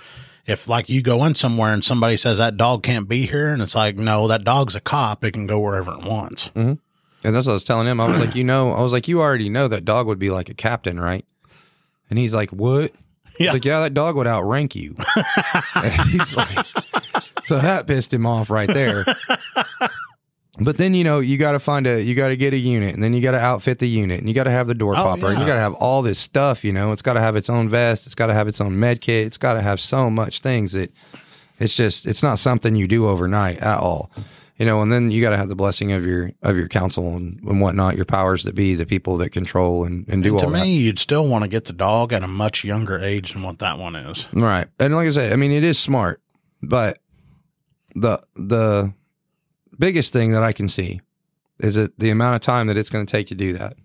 if 0.47 0.67
like 0.67 0.89
you 0.89 1.03
go 1.03 1.25
in 1.27 1.35
somewhere 1.35 1.75
and 1.75 1.85
somebody 1.85 2.17
says 2.17 2.39
that 2.39 2.57
dog 2.57 2.83
can't 2.83 3.07
be 3.07 3.27
here, 3.27 3.53
and 3.53 3.61
it's 3.61 3.75
like, 3.75 3.97
no, 3.97 4.27
that 4.29 4.45
dog's 4.45 4.75
a 4.75 4.81
cop. 4.81 5.23
It 5.25 5.33
can 5.33 5.47
go 5.47 5.61
wherever 5.61 5.93
it 5.93 6.03
wants. 6.05 6.51
And 6.55 6.79
that's 7.23 7.47
what 7.47 7.53
I 7.53 7.55
was 7.55 7.65
telling 7.65 7.87
him. 7.87 8.01
I 8.01 8.07
was 8.07 8.19
like, 8.21 8.35
you 8.35 8.45
know, 8.45 8.73
I 8.73 8.81
was 8.81 8.93
like, 8.93 9.09
you 9.09 9.21
already 9.21 9.51
know 9.51 9.69
that 9.69 9.85
dog 9.85 10.07
would 10.07 10.19
be 10.21 10.31
like 10.31 10.49
a 10.49 10.55
captain, 10.55 10.99
right? 11.01 11.25
And 12.11 12.19
he's 12.19 12.35
like, 12.35 12.51
what? 12.51 12.93
Yeah. 13.39 13.53
like, 13.53 13.65
yeah, 13.65 13.81
that 13.81 13.95
dog 13.95 14.17
would 14.17 14.27
outrank 14.27 14.75
you. 14.75 14.97
and 15.75 16.09
he's 16.11 16.35
like, 16.37 16.67
so 17.45 17.59
that 17.59 17.87
pissed 17.87 18.13
him 18.13 18.27
off 18.27 18.51
right 18.51 18.69
there. 18.73 19.05
But 20.61 20.77
then 20.77 20.93
you 20.95 21.05
know 21.05 21.21
you 21.21 21.39
got 21.39 21.53
to 21.53 21.61
find 21.61 21.87
a 21.87 22.03
you 22.03 22.17
got 22.17 22.29
to 22.29 22.37
get 22.37 22.53
a 22.53 22.57
unit 22.57 22.93
and 22.93 23.03
then 23.05 23.15
you 23.15 23.21
got 23.21 23.31
to 23.31 23.39
outfit 23.39 23.79
the 23.79 23.89
unit 23.89 24.19
and 24.19 24.29
you 24.29 24.35
got 24.35 24.45
to 24.45 24.51
have 24.51 24.67
the 24.67 24.75
door 24.75 24.95
Oh, 24.95 25.05
popper 25.05 25.27
and 25.29 25.35
you 25.37 25.43
yeah. 25.43 25.47
got 25.51 25.55
to 25.55 25.61
have 25.61 25.75
all 25.75 26.03
this 26.03 26.19
stuff 26.19 26.65
you 26.65 26.73
know 26.73 26.91
it's 26.91 27.01
got 27.03 27.13
to 27.13 27.21
have 27.21 27.37
its 27.37 27.49
own 27.49 27.69
vest 27.69 28.07
it's 28.07 28.17
got 28.17 28.27
to 28.27 28.35
have 28.35 28.49
its 28.49 28.61
own 28.61 28.77
med 28.81 29.01
kit 29.01 29.25
it's 29.29 29.37
got 29.37 29.53
to 29.53 29.63
have 29.63 29.79
so 29.79 30.11
much 30.11 30.41
things 30.41 30.73
that 30.73 30.93
it's 31.59 31.77
just 31.77 32.07
it's 32.07 32.23
not 32.23 32.39
something 32.39 32.77
you 32.77 32.89
do 32.89 33.09
overnight 33.09 33.59
at 33.59 33.79
all 33.79 34.11
you 34.57 34.67
know 34.67 34.83
and 34.83 34.93
then 34.93 35.11
you 35.11 35.23
got 35.23 35.31
to 35.31 35.37
have 35.37 35.49
the 35.49 35.57
blessing 35.57 35.93
of 35.93 36.05
your 36.05 36.31
of 36.43 36.57
your 36.57 36.69
council 36.69 37.17
and, 37.17 37.41
and 37.43 37.61
whatnot 37.61 37.97
your 37.97 38.05
powers 38.05 38.45
that 38.45 38.55
be 38.55 38.75
the 38.75 38.87
people 38.87 39.17
that 39.17 39.31
control 39.31 39.85
and, 39.85 40.09
and 40.09 40.23
do 40.23 40.31
And 40.31 40.39
to 40.41 40.45
all 40.47 40.53
me, 40.53 40.61
that 40.61 40.67
you'd 40.67 40.99
still 40.99 41.27
want 41.27 41.45
to 41.45 41.49
get 41.49 41.65
the 41.65 41.73
dog 41.73 42.13
at 42.13 42.23
a 42.23 42.29
much 42.29 42.65
younger 42.65 42.99
age 42.99 43.33
than 43.33 43.43
what 43.43 43.59
that 43.61 43.79
one 43.79 43.95
is. 43.97 44.27
Right. 44.33 44.67
And 44.79 44.95
like 44.95 45.09
I 45.09 45.11
said, 45.13 45.33
I 45.33 45.37
mean 45.37 45.53
it 45.53 45.65
is 45.65 45.79
smart, 45.79 46.21
but 46.63 46.99
the 47.95 48.21
the 48.35 48.93
biggest 49.79 50.13
thing 50.13 50.33
that 50.33 50.43
I 50.43 50.53
can 50.53 50.69
see 50.69 51.01
is 51.61 51.75
that 51.75 51.99
the 51.99 52.11
amount 52.11 52.37
of 52.37 52.41
time 52.41 52.67
that 52.69 52.77
it's 52.77 52.91
going 52.91 53.05
to 53.05 53.11
take 53.11 53.27
to 53.29 53.35
do 53.35 53.53
that 53.55 53.77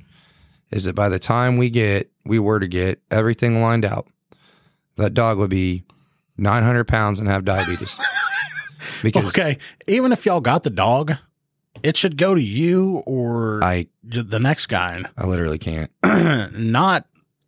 is 0.72 0.86
that 0.86 0.96
by 0.96 1.10
the 1.10 1.20
time 1.20 1.58
we 1.58 1.70
get, 1.70 2.12
we 2.26 2.40
were 2.40 2.60
to 2.60 2.68
get 2.68 3.00
everything 3.12 3.62
lined 3.62 3.86
out, 3.86 4.08
that 4.98 5.14
dog 5.14 5.38
would 5.38 5.50
be 5.50 5.84
900 6.38 6.86
pounds 6.88 7.20
and 7.20 7.28
have 7.30 7.46
diabetes. 7.46 7.96
because 9.04 9.26
Okay. 9.28 9.58
Even 9.88 10.12
if 10.12 10.26
y'all 10.26 10.42
got 10.42 10.64
the 10.64 10.70
dog, 10.70 11.14
it 11.82 11.98
should 11.98 12.18
go 12.18 12.36
to 12.36 12.42
you 12.42 13.04
or 13.06 13.64
I, 13.64 13.88
the 14.04 14.40
next 14.40 14.68
guy, 14.68 15.04
I 15.18 15.26
literally 15.26 15.58
can't. 15.58 15.92
not 16.54 17.06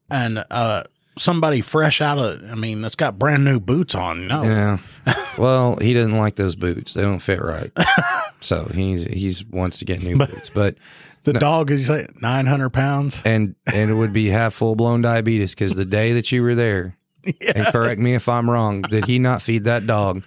and 0.09 0.43
uh 0.51 0.83
somebody 1.17 1.61
fresh 1.61 2.01
out 2.01 2.17
of. 2.17 2.43
I 2.49 2.55
mean, 2.55 2.81
that's 2.81 2.95
got 2.95 3.17
brand 3.17 3.45
new 3.45 3.59
boots 3.59 3.95
on. 3.95 4.27
No, 4.27 4.43
Yeah. 4.43 4.77
Well, 5.37 5.75
he 5.77 5.93
didn't 5.93 6.17
like 6.17 6.37
those 6.37 6.55
boots. 6.55 6.93
They 6.93 7.01
don't 7.01 7.19
fit 7.19 7.41
right. 7.41 7.69
so 8.41 8.69
he's 8.73 9.03
he's 9.03 9.43
wants 9.45 9.79
to 9.79 9.85
get 9.85 10.01
new 10.01 10.15
But- 10.17 10.31
boots. 10.31 10.49
But 10.53 10.75
the 11.23 11.33
dog 11.33 11.71
is 11.71 11.87
say 11.87 12.07
nine 12.21 12.45
hundred 12.45 12.69
pounds. 12.69 13.19
and 13.25 13.55
and 13.65 13.89
it 13.91 13.95
would 13.95 14.13
be 14.13 14.27
half 14.29 14.53
full 14.53 14.75
blown 14.75 15.01
diabetes 15.01 15.51
because 15.55 15.73
the 15.73 15.83
day 15.85 16.13
that 16.13 16.31
you 16.31 16.41
were 16.43 16.55
there, 16.55 16.97
and 17.55 17.65
correct 17.67 17.99
me 17.99 18.13
if 18.15 18.27
I'm 18.29 18.49
wrong, 18.49 18.81
did 18.83 19.05
he 19.05 19.19
not 19.19 19.41
feed 19.41 19.63
that 19.65 19.85
dog 19.87 20.23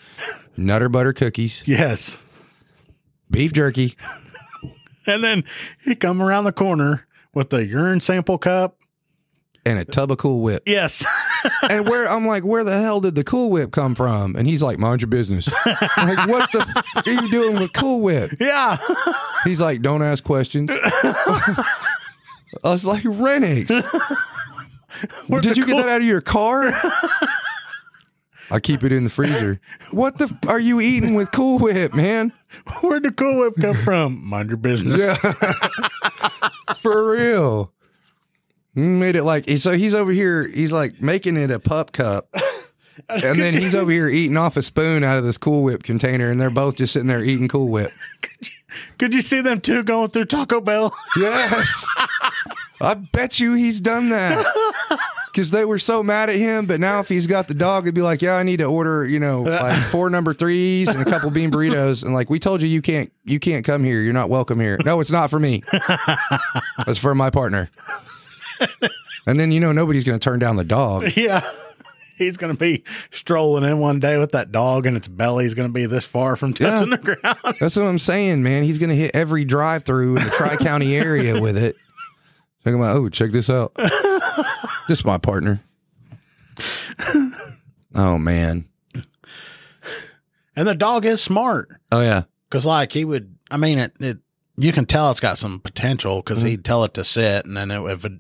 nutter 0.56 0.88
butter 0.88 1.12
cookies, 1.12 1.62
Yes. 1.66 2.18
beef 3.30 3.52
jerky, 3.52 3.96
And 5.06 5.22
then 5.24 5.44
he 5.84 5.94
come 5.94 6.20
around 6.20 6.44
the 6.44 6.52
corner 6.52 7.06
with 7.34 7.50
the 7.50 7.64
urine 7.64 8.00
sample 8.00 8.38
cup. 8.38 8.76
and 9.64 9.78
a 9.78 9.84
tub 9.84 10.10
of 10.12 10.18
Cool 10.18 10.40
Whip? 10.42 10.62
Yes. 10.66 11.04
And 11.70 11.88
where 11.88 12.10
I'm 12.10 12.26
like, 12.26 12.42
where 12.42 12.64
the 12.64 12.80
hell 12.82 13.00
did 13.00 13.14
the 13.14 13.22
Cool 13.22 13.50
Whip 13.50 13.70
come 13.70 13.94
from? 13.94 14.34
And 14.34 14.48
he's 14.48 14.60
like, 14.60 14.76
mind 14.76 15.00
your 15.00 15.08
business. 15.08 15.48
I'm 15.96 16.08
like, 16.16 16.28
what 16.28 16.50
the 16.50 16.62
f- 16.62 16.84
are 17.06 17.12
you 17.12 17.30
doing 17.30 17.60
with 17.60 17.72
Cool 17.74 18.00
Whip? 18.00 18.32
yeah. 18.40 18.76
He's 19.44 19.60
like, 19.60 19.80
don't 19.80 20.02
ask 20.02 20.24
questions. 20.24 20.68
I 20.72 21.64
was 22.64 22.84
like, 22.84 23.04
Renniks. 23.04 23.70
Where'd 25.26 25.44
Did 25.44 25.56
you 25.56 25.66
get 25.66 25.76
that 25.76 25.88
out 25.88 26.00
of 26.00 26.06
your 26.06 26.20
car? 26.20 26.72
I 28.50 28.60
keep 28.60 28.82
it 28.82 28.92
in 28.92 29.04
the 29.04 29.10
freezer. 29.10 29.60
What 29.90 30.16
the 30.18 30.24
f- 30.24 30.48
are 30.48 30.58
you 30.60 30.80
eating 30.80 31.14
with 31.14 31.30
Cool 31.32 31.58
Whip, 31.58 31.92
man? 31.94 32.32
Where'd 32.80 33.02
the 33.02 33.12
Cool 33.12 33.40
Whip 33.40 33.54
come 33.60 33.76
from? 33.76 34.24
Mind 34.26 34.48
your 34.48 34.56
business. 34.56 34.98
Yeah. 34.98 35.14
For 36.82 37.10
real. 37.10 37.72
Made 38.74 39.16
it 39.16 39.24
like 39.24 39.48
so 39.58 39.72
he's 39.72 39.94
over 39.94 40.12
here, 40.12 40.46
he's 40.46 40.72
like 40.72 41.02
making 41.02 41.36
it 41.36 41.50
a 41.50 41.58
pup 41.58 41.92
cup. 41.92 42.32
And 43.08 43.40
then 43.40 43.54
he's 43.54 43.74
over 43.74 43.90
here 43.90 44.08
eating 44.08 44.36
off 44.36 44.56
a 44.56 44.62
spoon 44.62 45.04
out 45.04 45.18
of 45.18 45.24
this 45.24 45.38
Cool 45.38 45.62
Whip 45.62 45.82
container, 45.82 46.30
and 46.30 46.40
they're 46.40 46.50
both 46.50 46.76
just 46.76 46.92
sitting 46.92 47.08
there 47.08 47.22
eating 47.22 47.48
Cool 47.48 47.68
Whip. 47.68 47.92
Could 48.98 49.14
you 49.14 49.22
see 49.22 49.40
them 49.40 49.60
two 49.60 49.82
going 49.82 50.10
through 50.10 50.26
Taco 50.26 50.60
Bell? 50.60 50.94
Yes. 51.16 51.86
I 52.80 52.94
bet 52.94 53.40
you 53.40 53.54
he's 53.54 53.80
done 53.80 54.08
that. 54.10 54.46
Because 55.30 55.50
they 55.52 55.64
were 55.66 55.78
so 55.78 56.02
mad 56.02 56.30
at 56.30 56.36
him, 56.36 56.66
but 56.66 56.80
now 56.80 56.98
if 57.00 57.08
he's 57.08 57.26
got 57.28 57.46
the 57.46 57.54
dog, 57.54 57.84
it'd 57.84 57.94
be 57.94 58.00
like, 58.00 58.22
yeah, 58.22 58.36
I 58.36 58.42
need 58.42 58.56
to 58.56 58.64
order, 58.64 59.06
you 59.06 59.20
know, 59.20 59.42
like 59.42 59.80
four 59.84 60.08
number 60.10 60.32
threes 60.34 60.88
and 60.88 61.00
a 61.00 61.04
couple 61.04 61.30
bean 61.30 61.52
burritos, 61.52 62.02
and 62.02 62.12
like 62.14 62.28
we 62.30 62.40
told 62.40 62.60
you, 62.62 62.66
you 62.66 62.80
can't, 62.82 63.12
you 63.24 63.38
can't 63.38 63.64
come 63.64 63.84
here. 63.84 64.00
You're 64.00 64.14
not 64.14 64.30
welcome 64.30 64.58
here. 64.58 64.78
No, 64.84 64.98
it's 65.00 65.10
not 65.10 65.30
for 65.30 65.38
me. 65.38 65.62
It's 66.88 66.98
for 66.98 67.14
my 67.14 67.30
partner. 67.30 67.70
And 69.26 69.38
then 69.38 69.52
you 69.52 69.60
know 69.60 69.70
nobody's 69.70 70.02
going 70.04 70.18
to 70.18 70.24
turn 70.24 70.38
down 70.38 70.56
the 70.56 70.64
dog. 70.64 71.12
yeah. 71.16 71.48
He's 72.16 72.36
going 72.36 72.52
to 72.52 72.58
be 72.58 72.82
strolling 73.12 73.62
in 73.62 73.78
one 73.78 74.00
day 74.00 74.18
with 74.18 74.32
that 74.32 74.50
dog, 74.50 74.86
and 74.86 74.96
its 74.96 75.06
belly's 75.06 75.54
going 75.54 75.68
to 75.68 75.72
be 75.72 75.86
this 75.86 76.04
far 76.06 76.34
from 76.34 76.52
touching 76.54 76.90
Yeah. 76.90 76.96
the 76.96 77.16
ground. 77.16 77.56
That's 77.60 77.76
what 77.76 77.84
I'm 77.86 77.98
saying, 78.00 78.42
man. 78.42 78.64
He's 78.64 78.78
going 78.78 78.90
to 78.90 78.96
hit 78.96 79.12
every 79.14 79.44
drive-through 79.44 80.16
in 80.16 80.24
the 80.24 80.30
Tri 80.30 80.56
County 80.56 80.96
area 80.96 81.40
with 81.40 81.56
it. 81.56 81.76
Talking 82.68 82.80
about, 82.80 82.96
oh, 82.96 83.08
check 83.08 83.30
this 83.30 83.48
out. 83.48 83.72
this 84.88 84.98
is 85.00 85.04
my 85.04 85.16
partner. 85.18 85.60
Oh 87.94 88.18
man. 88.18 88.66
And 90.56 90.66
the 90.66 90.74
dog 90.74 91.04
is 91.06 91.22
smart 91.22 91.68
Oh 91.92 92.00
yeah. 92.00 92.24
because, 92.50 92.66
like, 92.66 92.92
he 92.92 93.04
would. 93.04 93.36
I 93.50 93.56
mean, 93.56 93.78
it. 93.78 93.92
it 94.00 94.18
you 94.60 94.72
can 94.72 94.86
tell 94.86 95.08
it's 95.12 95.20
got 95.20 95.38
some 95.38 95.60
potential 95.60 96.20
because 96.20 96.42
he'd 96.42 96.64
tell 96.64 96.82
it 96.82 96.92
to 96.94 97.04
sit, 97.04 97.44
and 97.46 97.56
then 97.56 97.70
it, 97.70 97.80
if 97.92 98.04
it 98.04 98.12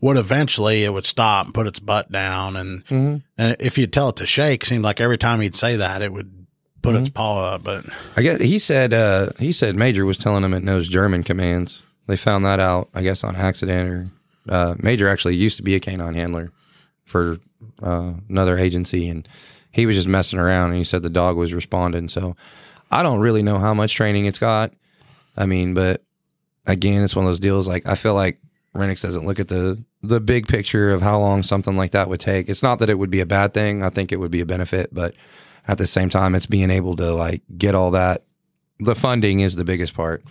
would 0.00 0.16
eventually, 0.16 0.82
it 0.84 0.92
would 0.92 1.06
stop 1.06 1.46
and 1.46 1.54
put 1.54 1.68
its 1.68 1.78
butt 1.78 2.10
down, 2.10 2.56
and 2.56 2.84
Mhm. 2.86 3.22
and 3.38 3.56
if 3.60 3.78
you'd 3.78 3.92
tell 3.92 4.08
it 4.08 4.16
to 4.16 4.26
shake, 4.26 4.64
seemed 4.66 4.82
like 4.82 5.00
every 5.00 5.18
time 5.18 5.40
he'd 5.40 5.54
say 5.54 5.76
that, 5.76 6.02
it 6.02 6.12
would 6.12 6.46
put 6.82 6.96
its 6.96 7.10
paw 7.10 7.54
up. 7.54 7.62
But 7.62 7.84
I 8.16 8.22
guess 8.22 8.40
he 8.40 8.58
said 8.58 8.92
uh 8.92 9.30
he 9.38 9.52
said 9.52 9.76
Major 9.76 10.04
was 10.04 10.18
telling 10.18 10.42
him 10.42 10.52
it 10.52 10.64
knows 10.64 10.88
German 10.88 11.22
commands. 11.22 11.82
They 12.08 12.16
found 12.16 12.44
that 12.44 12.58
out, 12.58 12.88
I 12.94 13.02
guess, 13.02 13.22
on 13.22 13.36
accident 13.36 13.88
or 13.88 14.06
uh 14.52 14.74
Major 14.78 15.08
actually 15.08 15.36
used 15.36 15.58
to 15.58 15.62
be 15.62 15.74
a 15.76 15.80
canine 15.80 16.14
handler 16.14 16.50
for 17.04 17.38
uh, 17.82 18.12
another 18.28 18.58
agency 18.58 19.08
and 19.08 19.28
he 19.70 19.86
was 19.86 19.94
just 19.94 20.08
messing 20.08 20.38
around 20.38 20.70
and 20.70 20.78
he 20.78 20.84
said 20.84 21.02
the 21.02 21.10
dog 21.10 21.36
was 21.36 21.54
responding. 21.54 22.08
So 22.08 22.36
I 22.90 23.02
don't 23.02 23.20
really 23.20 23.42
know 23.42 23.58
how 23.58 23.74
much 23.74 23.94
training 23.94 24.26
it's 24.26 24.38
got. 24.38 24.72
I 25.36 25.46
mean, 25.46 25.74
but 25.74 26.02
again, 26.66 27.02
it's 27.02 27.14
one 27.14 27.24
of 27.24 27.28
those 27.28 27.40
deals 27.40 27.68
like 27.68 27.86
I 27.86 27.94
feel 27.94 28.14
like 28.14 28.38
Renniks 28.74 29.02
doesn't 29.02 29.26
look 29.26 29.40
at 29.40 29.48
the 29.48 29.82
the 30.02 30.20
big 30.20 30.46
picture 30.46 30.90
of 30.90 31.02
how 31.02 31.18
long 31.18 31.42
something 31.42 31.76
like 31.76 31.92
that 31.92 32.08
would 32.08 32.20
take. 32.20 32.48
It's 32.48 32.62
not 32.62 32.78
that 32.78 32.90
it 32.90 32.98
would 32.98 33.10
be 33.10 33.20
a 33.20 33.26
bad 33.26 33.52
thing. 33.52 33.82
I 33.82 33.90
think 33.90 34.12
it 34.12 34.16
would 34.16 34.30
be 34.30 34.40
a 34.40 34.46
benefit, 34.46 34.92
but 34.92 35.14
at 35.66 35.78
the 35.78 35.86
same 35.86 36.08
time, 36.08 36.34
it's 36.34 36.46
being 36.46 36.70
able 36.70 36.96
to 36.96 37.12
like 37.12 37.42
get 37.56 37.74
all 37.74 37.92
that. 37.92 38.24
The 38.80 38.94
funding 38.94 39.40
is 39.40 39.56
the 39.56 39.64
biggest 39.64 39.94
part. 39.94 40.22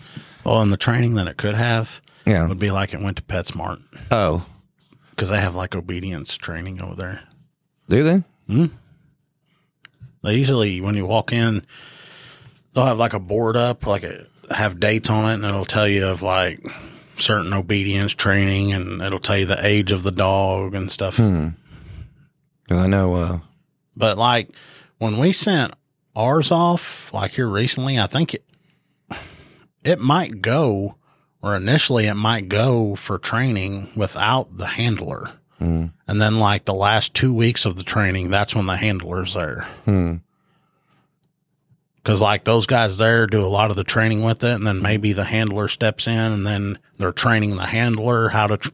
well, 0.43 0.61
and 0.61 0.71
the 0.71 0.77
training 0.77 1.15
that 1.15 1.27
it 1.27 1.35
could 1.37 1.55
have 1.55 2.01
Yeah. 2.25 2.47
would 2.47 2.59
be 2.59 2.69
like 2.71 2.93
it 2.93 3.01
went 3.01 3.17
to 3.17 3.23
PetSmart 3.23 3.81
Oh, 4.11 4.45
because 5.11 5.29
they 5.29 5.39
have 5.41 5.55
like 5.55 5.75
obedience 5.75 6.35
training 6.35 6.79
over 6.81 6.95
there. 6.95 7.21
do 7.89 8.03
they? 8.03 8.69
They 10.23 10.33
usually, 10.35 10.81
when 10.81 10.95
you 10.95 11.05
walk 11.05 11.31
in, 11.31 11.65
they'll 12.73 12.85
have 12.85 12.97
like 12.97 13.13
a 13.13 13.19
board 13.19 13.55
up, 13.57 13.85
like 13.85 14.03
a, 14.03 14.25
have 14.49 14.79
dates 14.79 15.09
on 15.09 15.29
it, 15.29 15.33
and 15.35 15.45
it'll 15.45 15.65
tell 15.65 15.87
you 15.87 16.05
of 16.07 16.21
like 16.21 16.65
certain 17.17 17.53
obedience 17.53 18.13
training, 18.13 18.71
and 18.73 19.01
it'll 19.01 19.19
tell 19.19 19.37
you 19.37 19.45
the 19.45 19.65
age 19.65 19.91
of 19.91 20.03
the 20.03 20.11
dog 20.11 20.73
and 20.73 20.89
stuff. 20.91 21.17
Hmm. 21.17 21.49
'Cause 22.67 22.77
I 22.79 22.87
know. 22.87 23.15
Uh, 23.15 23.39
But 23.95 24.17
like 24.17 24.49
when 24.97 25.17
we 25.17 25.31
sent 25.31 25.73
ours 26.17 26.51
off, 26.51 27.13
like 27.13 27.31
here 27.31 27.47
recently, 27.47 27.97
I 27.99 28.07
think 28.07 28.33
it 28.33 28.43
it 29.83 29.99
might 29.99 30.41
go, 30.41 30.95
or 31.41 31.55
initially 31.55 32.07
it 32.07 32.15
might 32.15 32.49
go 32.49 32.95
for 32.95 33.17
training 33.17 33.89
without 33.95 34.57
the 34.57 34.65
handler. 34.65 35.31
mm, 35.61 35.91
And 36.07 36.19
then 36.21 36.39
like 36.39 36.65
the 36.65 36.73
last 36.73 37.13
two 37.13 37.31
weeks 37.33 37.63
of 37.65 37.77
the 37.77 37.83
training, 37.83 38.29
that's 38.29 38.53
when 38.55 38.65
the 38.65 38.75
handler's 38.75 39.33
there. 39.33 39.65
hmm. 39.85 40.15
Cause 42.03 42.21
like 42.21 42.45
those 42.45 42.65
guys 42.67 42.97
there 42.97 43.27
do 43.27 43.45
a 43.45 43.47
lot 43.47 43.69
of 43.69 43.75
the 43.75 43.83
training 43.83 44.23
with 44.23 44.41
it, 44.43 44.53
and 44.55 44.65
then 44.65 44.81
maybe 44.81 45.11
the 45.11 45.25
handler 45.25 45.67
steps 45.67 46.07
in, 46.07 46.13
and 46.17 46.45
then 46.45 46.79
they're 46.97 47.11
training 47.11 47.57
the 47.57 47.65
handler 47.65 48.29
how 48.29 48.47
to 48.47 48.55
tr- 48.57 48.69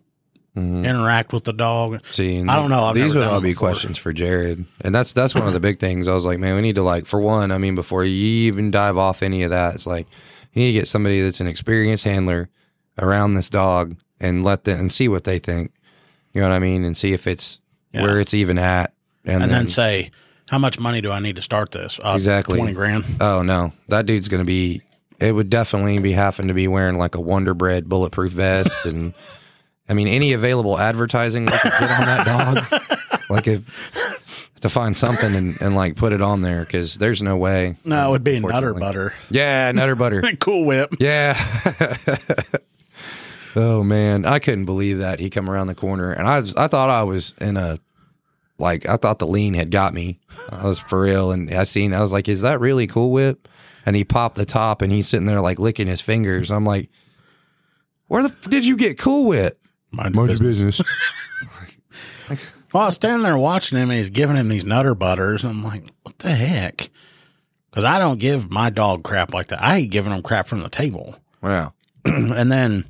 Mhm. 0.55 0.85
interact 0.85 1.33
with 1.33 1.45
the 1.45 1.53
dog. 1.53 1.99
See, 2.11 2.39
I 2.39 2.55
don't 2.55 2.69
know. 2.69 2.83
I've 2.85 2.95
these 2.95 3.15
would 3.15 3.25
all 3.25 3.41
be 3.41 3.49
before. 3.53 3.69
questions 3.69 3.97
for 3.97 4.13
Jared, 4.13 4.65
and 4.81 4.93
that's 4.93 5.11
that's 5.13 5.33
one 5.33 5.47
of 5.47 5.53
the 5.53 5.59
big 5.59 5.79
things. 5.79 6.07
I 6.07 6.13
was 6.13 6.25
like, 6.25 6.37
man, 6.39 6.55
we 6.55 6.61
need 6.61 6.75
to 6.75 6.83
like, 6.83 7.05
for 7.07 7.19
one, 7.19 7.51
I 7.51 7.57
mean, 7.57 7.73
before 7.73 8.03
you 8.03 8.13
even 8.47 8.69
dive 8.69 8.95
off 8.97 9.23
any 9.23 9.41
of 9.43 9.49
that, 9.49 9.73
it's 9.75 9.87
like 9.87 10.05
you 10.53 10.61
need 10.63 10.73
to 10.73 10.79
get 10.79 10.87
somebody 10.87 11.21
that's 11.21 11.39
an 11.39 11.47
experienced 11.47 12.03
handler 12.03 12.49
around 12.99 13.33
this 13.33 13.49
dog 13.49 13.95
and 14.19 14.43
let 14.43 14.65
them 14.65 14.79
and 14.79 14.91
see 14.91 15.07
what 15.07 15.23
they 15.23 15.39
think. 15.39 15.71
You 16.33 16.41
know 16.41 16.49
what 16.49 16.55
I 16.55 16.59
mean, 16.59 16.83
and 16.83 16.95
see 16.95 17.13
if 17.13 17.25
it's 17.25 17.59
Yeah. 17.91 18.03
where 18.03 18.19
it's 18.19 18.33
even 18.35 18.57
at, 18.59 18.93
and, 19.25 19.41
And, 19.41 19.43
then, 19.43 19.49
then, 19.51 19.67
say, 19.69 20.11
how 20.49 20.59
much 20.59 20.79
money 20.79 21.01
do 21.01 21.11
I 21.11 21.19
need 21.19 21.35
to 21.37 21.41
start 21.41 21.71
this? 21.71 21.99
Uh, 22.03 22.13
Exactly. 22.15 22.57
twenty 22.59 22.73
grand. 22.73 23.05
oh 23.21 23.41
no, 23.41 23.73
that 23.87 24.05
dude's 24.05 24.27
gonna 24.27 24.43
be. 24.43 24.83
It 25.19 25.31
would 25.31 25.49
definitely 25.49 25.97
be 25.99 26.11
having 26.11 26.47
to 26.49 26.53
be 26.53 26.67
wearing 26.67 26.97
like 26.99 27.15
a 27.15 27.21
Wonder 27.21 27.55
Bread 27.55 27.89
bulletproof 27.89 28.33
vest 28.33 28.85
and. 28.85 29.15
I 29.89 29.93
mean, 29.93 30.07
any 30.07 30.33
available 30.33 30.79
advertising 30.79 31.45
we 31.45 31.51
could 31.51 31.71
get 31.71 31.91
on 31.91 32.05
that 32.05 32.25
dog, 32.25 33.19
like 33.29 33.47
if 33.47 33.63
to 34.61 34.69
find 34.69 34.95
something 34.95 35.35
and, 35.35 35.61
and 35.61 35.75
like 35.75 35.97
put 35.97 36.13
it 36.13 36.21
on 36.21 36.41
there 36.41 36.61
because 36.61 36.95
there's 36.95 37.21
no 37.21 37.35
way. 37.35 37.75
No, 37.83 38.07
it 38.07 38.11
would 38.11 38.23
be 38.23 38.39
Nutter 38.39 38.73
Butter. 38.73 39.13
Yeah, 39.29 39.69
Nutter 39.73 39.95
Butter. 39.95 40.23
cool 40.39 40.65
Whip. 40.65 40.95
yeah. 40.99 41.37
oh 43.57 43.83
man, 43.83 44.25
I 44.25 44.39
couldn't 44.39 44.63
believe 44.63 44.99
that 44.99 45.19
he 45.19 45.29
come 45.29 45.49
around 45.49 45.67
the 45.67 45.75
corner, 45.75 46.13
and 46.13 46.27
I 46.27 46.39
was, 46.39 46.55
I 46.55 46.69
thought 46.69 46.89
I 46.89 47.03
was 47.03 47.33
in 47.41 47.57
a 47.57 47.77
like 48.57 48.87
I 48.87 48.95
thought 48.95 49.19
the 49.19 49.27
lean 49.27 49.53
had 49.53 49.69
got 49.69 49.93
me. 49.93 50.21
I 50.49 50.65
was 50.65 50.79
for 50.79 51.01
real, 51.01 51.31
and 51.31 51.53
I 51.53 51.65
seen 51.65 51.93
I 51.93 51.99
was 51.99 52.13
like, 52.13 52.29
is 52.29 52.41
that 52.41 52.61
really 52.61 52.87
Cool 52.87 53.11
Whip? 53.11 53.49
And 53.85 53.97
he 53.97 54.05
popped 54.05 54.37
the 54.37 54.45
top, 54.45 54.81
and 54.81 54.93
he's 54.93 55.09
sitting 55.09 55.25
there 55.25 55.41
like 55.41 55.59
licking 55.59 55.87
his 55.87 55.99
fingers. 55.99 56.51
I'm 56.51 56.65
like, 56.65 56.89
where 58.07 58.23
the 58.23 58.29
f- 58.29 58.49
did 58.49 58.65
you 58.65 58.77
get 58.77 58.97
Cool 58.97 59.25
Whip? 59.25 59.59
Mind 59.93 60.15
your 60.15 60.27
business. 60.27 60.81
Well, 62.73 62.81
I 62.81 62.85
was 62.87 62.95
standing 62.95 63.21
there 63.21 63.37
watching 63.37 63.77
him, 63.77 63.91
and 63.91 63.99
he's 63.99 64.09
giving 64.09 64.35
him 64.35 64.49
these 64.49 64.65
Nutter 64.65 64.95
Butters, 64.95 65.43
and 65.43 65.51
I'm 65.51 65.63
like, 65.63 65.83
what 66.01 66.17
the 66.17 66.31
heck? 66.31 66.89
Because 67.69 67.83
I 67.83 67.99
don't 67.99 68.19
give 68.19 68.49
my 68.49 68.71
dog 68.71 69.03
crap 69.03 69.31
like 69.31 69.47
that. 69.49 69.61
I 69.61 69.77
ain't 69.77 69.91
giving 69.91 70.11
him 70.11 70.23
crap 70.23 70.47
from 70.47 70.61
the 70.61 70.69
table. 70.69 71.15
Wow. 71.43 71.73
and 72.05 72.49
then 72.49 72.85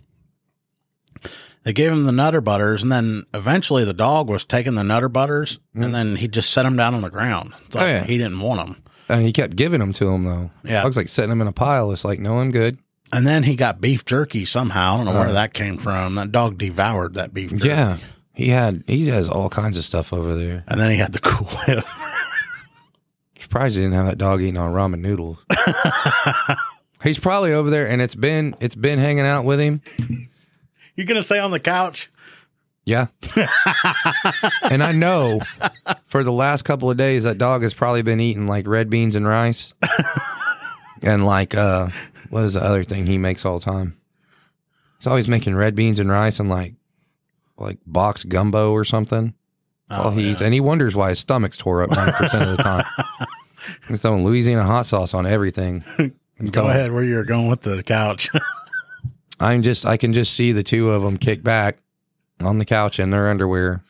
they 1.63 1.73
gave 1.73 1.91
him 1.91 2.03
the 2.03 2.11
Nutter 2.11 2.39
Butters, 2.39 2.83
and 2.83 2.91
then 2.91 3.23
eventually 3.33 3.83
the 3.83 3.93
dog 3.93 4.29
was 4.29 4.45
taking 4.45 4.75
the 4.75 4.83
Nutter 4.83 5.09
Butters, 5.09 5.59
and 5.73 5.85
mm. 5.85 5.91
then 5.91 6.15
he 6.17 6.27
just 6.27 6.51
set 6.51 6.61
them 6.61 6.75
down 6.75 6.93
on 6.93 7.01
the 7.01 7.09
ground. 7.09 7.53
It's 7.65 7.73
like 7.73 7.83
Oh, 7.83 7.87
yeah. 7.87 8.03
he 8.03 8.17
didn't 8.19 8.39
want 8.39 8.59
them. 8.59 8.83
And 9.09 9.25
he 9.25 9.33
kept 9.33 9.55
giving 9.55 9.79
them 9.79 9.91
to 9.93 10.07
him 10.07 10.23
though. 10.23 10.51
Yeah. 10.63 10.83
Looks 10.83 10.97
like 10.97 11.09
setting 11.09 11.31
them 11.31 11.41
in 11.41 11.47
a 11.47 11.51
pile. 11.51 11.91
It's 11.91 12.05
like, 12.05 12.19
no, 12.19 12.37
I'm 12.37 12.51
good. 12.51 12.77
And 13.13 13.25
then 13.27 13.43
he 13.43 13.55
got 13.55 13.79
beef 13.79 14.03
jerky 14.05 14.43
somehow. 14.45 14.93
I 14.93 14.97
don't 14.97 15.05
know 15.05 15.13
where 15.13 15.29
Oh. 15.29 15.33
that 15.33 15.53
came 15.53 15.77
from. 15.77 16.15
That 16.15 16.31
dog 16.31 16.57
devoured 16.57 17.13
that 17.13 17.33
beef 17.33 17.51
jerky. 17.51 17.67
Yeah. 17.69 17.97
He 18.33 18.49
had 18.49 18.83
he 18.87 19.05
has 19.07 19.29
all 19.29 19.49
kinds 19.49 19.77
of 19.77 19.83
stuff 19.83 20.11
over 20.11 20.35
there. 20.35 20.63
And 20.67 20.81
then 20.81 20.89
he 20.89 20.97
had 20.97 21.11
the 21.13 21.19
Cool 21.19 21.47
Whip. 21.67 21.85
Surprised 23.39 23.75
he 23.75 23.81
didn't 23.81 23.95
have 23.95 24.07
that 24.07 24.17
dog 24.17 24.41
eating 24.41 24.57
on 24.57 24.73
ramen 24.73 24.99
noodles. 25.01 25.37
He's 27.03 27.19
probably 27.19 27.53
over 27.53 27.69
there 27.69 27.87
and 27.87 28.01
it's 28.01 28.15
been 28.15 28.55
it's 28.59 28.75
been 28.75 28.97
hanging 28.97 29.25
out 29.25 29.43
with 29.45 29.59
him. 29.59 29.81
you 30.95 31.05
gonna 31.05 31.21
say 31.21 31.37
on 31.37 31.51
the 31.51 31.59
couch? 31.59 32.09
Yeah. 32.85 33.07
and 34.63 34.83
I 34.83 34.91
know 34.91 35.39
for 36.07 36.23
the 36.23 36.31
last 36.31 36.63
couple 36.63 36.89
of 36.89 36.97
days 36.97 37.23
that 37.23 37.37
dog 37.37 37.61
has 37.63 37.73
probably 37.73 38.01
been 38.01 38.19
eating 38.19 38.47
like 38.47 38.65
red 38.67 38.89
beans 38.89 39.15
and 39.15 39.27
rice. 39.27 39.73
And 41.03 41.25
like 41.25 41.53
uh 41.55 41.89
what 42.29 42.43
is 42.43 42.53
the 42.53 42.63
other 42.63 42.83
thing 42.83 43.05
he 43.05 43.17
makes 43.17 43.45
all 43.45 43.59
the 43.59 43.65
time? 43.65 43.97
He's 44.97 45.07
always 45.07 45.27
making 45.27 45.55
red 45.55 45.75
beans 45.75 45.99
and 45.99 46.09
rice 46.09 46.39
and 46.39 46.49
like 46.49 46.73
like 47.57 47.77
box 47.85 48.23
gumbo 48.23 48.71
or 48.71 48.83
something. 48.85 49.33
That's 49.89 50.01
all 50.01 50.07
Oh, 50.07 50.11
he 50.11 50.31
eats. 50.31 50.41
And 50.41 50.53
he 50.53 50.59
wonders 50.59 50.95
why 50.95 51.09
his 51.09 51.19
stomach's 51.19 51.57
tore 51.57 51.83
up 51.83 51.91
90% 51.91 52.41
of 52.51 52.57
the 52.57 52.63
time. 52.63 52.85
He's 53.87 54.01
throwing 54.01 54.25
Louisiana 54.25 54.63
hot 54.63 54.85
sauce 54.85 55.13
on 55.13 55.25
everything. 55.25 55.83
Go 56.51 56.67
ahead 56.67 56.91
where 56.91 57.03
you're 57.03 57.23
going 57.23 57.47
with 57.49 57.61
the 57.61 57.83
couch. 57.83 58.29
I'm 59.39 59.61
just 59.61 59.85
I 59.85 59.97
can 59.97 60.13
just 60.13 60.33
see 60.33 60.51
the 60.51 60.63
two 60.63 60.89
of 60.91 61.01
them 61.03 61.17
kick 61.17 61.43
back 61.43 61.77
on 62.39 62.57
the 62.57 62.65
couch 62.65 62.99
in 62.99 63.09
their 63.09 63.29
underwear. 63.29 63.83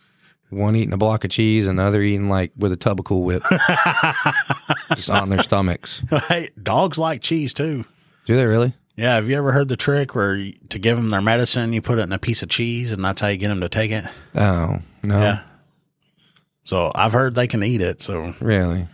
One 0.54 0.76
eating 0.76 0.94
a 0.94 0.98
block 0.98 1.24
of 1.24 1.32
cheese 1.32 1.68
and 1.68 1.80
the 1.80 1.84
other 1.84 2.02
eating 2.02 2.30
like 2.30 2.52
with 2.58 2.72
a 2.72 2.76
tub 2.78 3.00
of 3.00 3.06
Cool 3.06 3.24
Whip, 3.24 3.44
just 4.96 5.10
on 5.10 5.30
their 5.30 5.42
stomachs. 5.44 6.02
hey, 6.28 6.50
dogs 6.62 6.98
like 6.98 7.22
cheese 7.22 7.54
too. 7.54 7.86
Do 8.26 8.36
they 8.36 8.46
really? 8.46 8.74
Yeah, 8.96 9.16
have 9.16 9.28
you 9.28 9.36
ever 9.38 9.52
heard 9.52 9.68
the 9.70 9.76
trick 9.76 10.14
where 10.14 10.36
you, 10.36 10.54
to 10.70 10.78
give 10.78 10.98
them 10.98 11.10
their 11.10 11.22
medicine, 11.22 11.74
you 11.74 11.82
put 11.82 11.98
it 11.98 12.04
in 12.04 12.12
a 12.12 12.20
piece 12.20 12.44
of 12.44 12.50
cheese, 12.50 12.92
and 12.92 13.04
that's 13.04 13.22
how 13.22 13.28
you 13.30 13.38
get 13.38 13.48
them 13.48 13.62
to 13.62 13.70
take 13.70 13.92
it? 13.92 14.06
Oh 14.36 14.80
no, 15.02 15.20
Yeah. 15.20 15.40
So 16.64 16.92
I've 16.96 17.12
heard 17.12 17.36
they 17.36 17.48
can 17.48 17.64
eat 17.64 17.82
it. 17.82 18.02
So 18.02 18.34
really? 18.40 18.88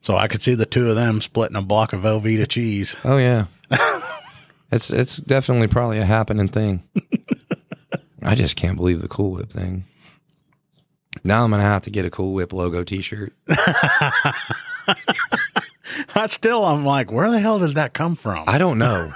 so 0.00 0.16
I 0.16 0.26
could 0.28 0.42
see 0.42 0.54
the 0.54 0.66
two 0.66 0.88
of 0.90 0.96
them 0.96 1.20
splitting 1.20 1.56
a 1.56 1.62
block 1.62 1.92
of 1.92 2.00
Velveeta 2.00 2.48
cheese. 2.48 2.96
Oh 3.04 3.18
yeah, 3.18 3.46
it's 4.72 4.90
it's 4.90 5.18
definitely 5.18 5.68
probably 5.68 5.98
a 5.98 6.04
happening 6.06 6.48
thing. 6.48 6.82
I 8.22 8.34
just 8.34 8.56
can't 8.56 8.76
believe 8.76 9.02
the 9.02 9.08
Cool 9.08 9.32
Whip 9.32 9.52
thing. 9.52 9.84
Now 11.24 11.42
I'm 11.44 11.50
gonna 11.50 11.62
have 11.62 11.82
to 11.82 11.90
get 11.90 12.04
a 12.04 12.10
Cool 12.10 12.34
Whip 12.34 12.52
logo 12.52 12.84
T-shirt. 12.84 13.32
I 16.14 16.26
still, 16.28 16.64
I'm 16.64 16.84
like, 16.84 17.10
where 17.10 17.30
the 17.30 17.40
hell 17.40 17.58
did 17.58 17.74
that 17.76 17.94
come 17.94 18.14
from? 18.14 18.44
I 18.46 18.58
don't 18.58 18.78
know. 18.78 19.12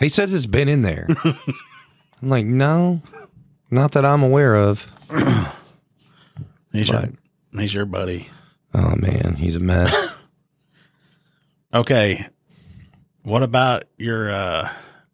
he 0.00 0.08
says 0.08 0.34
it's 0.34 0.46
been 0.46 0.68
in 0.68 0.82
there. 0.82 1.06
I'm 1.24 2.28
like, 2.28 2.46
no, 2.46 3.00
not 3.70 3.92
that 3.92 4.04
I'm 4.04 4.22
aware 4.22 4.56
of. 4.56 4.86
he's, 6.72 6.88
your, 6.88 7.08
he's 7.52 7.72
your 7.72 7.86
buddy. 7.86 8.28
Oh 8.74 8.94
man, 8.96 9.36
he's 9.38 9.56
a 9.56 9.60
mess. 9.60 9.94
Okay. 11.72 12.26
What 13.22 13.44
about 13.44 13.84
your, 13.96 14.32
uh, 14.32 14.68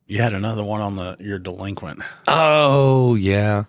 you 0.06 0.22
had 0.22 0.32
another 0.32 0.64
one 0.64 0.80
on 0.80 0.96
the, 0.96 1.18
your 1.20 1.38
delinquent. 1.38 2.00
oh 2.28 3.14
yeah, 3.14 3.64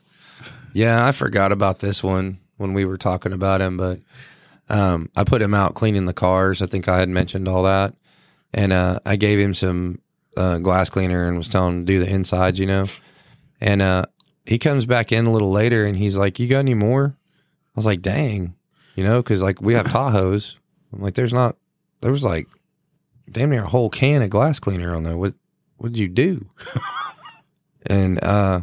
yeah. 0.73 1.05
I 1.05 1.11
forgot 1.11 1.51
about 1.51 1.79
this 1.79 2.03
one 2.03 2.39
when 2.57 2.73
we 2.73 2.85
were 2.85 2.97
talking 2.97 3.33
about 3.33 3.61
him, 3.61 3.77
but 3.77 3.99
um, 4.69 5.09
I 5.15 5.23
put 5.23 5.41
him 5.41 5.53
out 5.53 5.75
cleaning 5.75 6.05
the 6.05 6.13
cars. 6.13 6.61
I 6.61 6.65
think 6.65 6.87
I 6.87 6.99
had 6.99 7.09
mentioned 7.09 7.47
all 7.47 7.63
that, 7.63 7.93
and 8.53 8.73
uh, 8.73 8.99
I 9.05 9.15
gave 9.15 9.39
him 9.39 9.53
some 9.53 10.01
uh, 10.35 10.57
glass 10.57 10.89
cleaner 10.89 11.27
and 11.27 11.37
was 11.37 11.47
telling 11.47 11.79
him 11.79 11.85
to 11.85 11.93
do 11.93 12.03
the 12.03 12.09
insides, 12.09 12.59
you 12.59 12.65
know. 12.65 12.87
And 13.59 13.81
uh, 13.81 14.05
he 14.45 14.59
comes 14.59 14.85
back 14.85 15.11
in 15.11 15.25
a 15.25 15.31
little 15.31 15.51
later 15.51 15.85
and 15.85 15.97
he's 15.97 16.17
like, 16.17 16.39
"You 16.39 16.47
got 16.47 16.59
any 16.59 16.73
more?" 16.73 17.15
I 17.15 17.71
was 17.75 17.85
like, 17.85 18.01
"Dang," 18.01 18.55
you 18.95 19.03
know, 19.03 19.21
because 19.21 19.41
like 19.41 19.61
we 19.61 19.73
have 19.73 19.87
Tahoes. 19.87 20.55
I'm 20.93 21.01
like, 21.01 21.15
"There's 21.15 21.33
not." 21.33 21.57
There 22.01 22.11
was 22.11 22.23
like 22.23 22.47
damn 23.31 23.49
near 23.49 23.63
a 23.63 23.67
whole 23.67 23.89
can 23.89 24.21
of 24.21 24.29
glass 24.29 24.59
cleaner 24.59 24.95
on 24.95 25.03
there. 25.03 25.17
What 25.17 25.33
what 25.77 25.91
did 25.91 25.99
you 25.99 26.07
do? 26.07 26.49
and 27.85 28.23
uh 28.23 28.61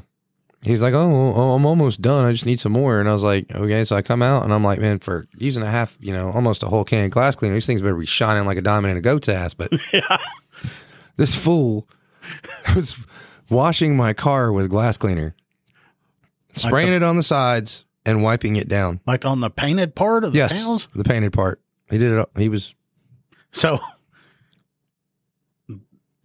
he's 0.64 0.83
like, 0.83 0.94
oh, 0.94 1.33
oh, 1.35 1.53
I'm 1.55 1.66
almost 1.66 2.00
done. 2.03 2.24
I 2.24 2.33
just 2.33 2.46
need 2.46 2.59
some 2.61 2.72
more. 2.72 3.00
And 3.00 3.09
I 3.09 3.12
was 3.12 3.22
like, 3.22 3.50
okay. 3.55 3.85
So 3.85 3.96
I 3.96 4.03
come 4.03 4.22
out 4.22 4.44
and 4.44 4.53
I'm 4.53 4.64
like, 4.64 4.79
man, 4.81 4.98
for 4.98 5.27
using 5.37 5.62
a 5.62 5.70
half, 5.70 5.96
you 6.00 6.12
know, 6.12 6.31
almost 6.31 6.62
a 6.62 6.66
whole 6.68 6.85
can 6.85 7.05
of 7.07 7.11
glass 7.11 7.37
cleaner, 7.37 7.55
these 7.55 7.66
things 7.66 7.83
better 7.83 7.94
be 7.96 8.07
shining 8.07 8.46
like 8.46 8.57
a 8.59 8.62
diamond 8.62 8.92
in 8.92 8.96
a 8.96 9.00
goat's 9.00 9.29
ass. 9.29 9.55
But 9.55 9.72
this 11.16 11.35
fool 11.35 11.88
was 12.74 12.96
washing 13.50 13.96
my 13.96 14.12
car 14.12 14.53
with 14.53 14.70
glass 14.70 14.96
cleaner, 14.96 15.35
spraying 16.55 16.90
the- 16.90 16.96
it 16.96 17.03
on 17.03 17.16
the 17.16 17.22
sides 17.22 17.85
and 18.07 18.22
wiping 18.22 18.57
it 18.57 18.68
down. 18.68 19.00
Like 19.07 19.24
on 19.24 19.40
the 19.40 19.50
painted 19.50 19.94
part 19.94 20.24
of 20.24 20.33
the 20.33 20.38
Yes, 20.38 20.53
tails? 20.53 20.88
the 20.94 21.05
painted 21.05 21.33
part. 21.33 21.61
He 21.90 21.98
did 21.98 22.12
it. 22.12 22.29
He 22.37 22.48
was 22.48 22.74
So 23.53 23.81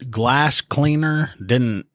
glass 0.10 0.62
cleaner 0.62 1.32
didn't 1.46 1.86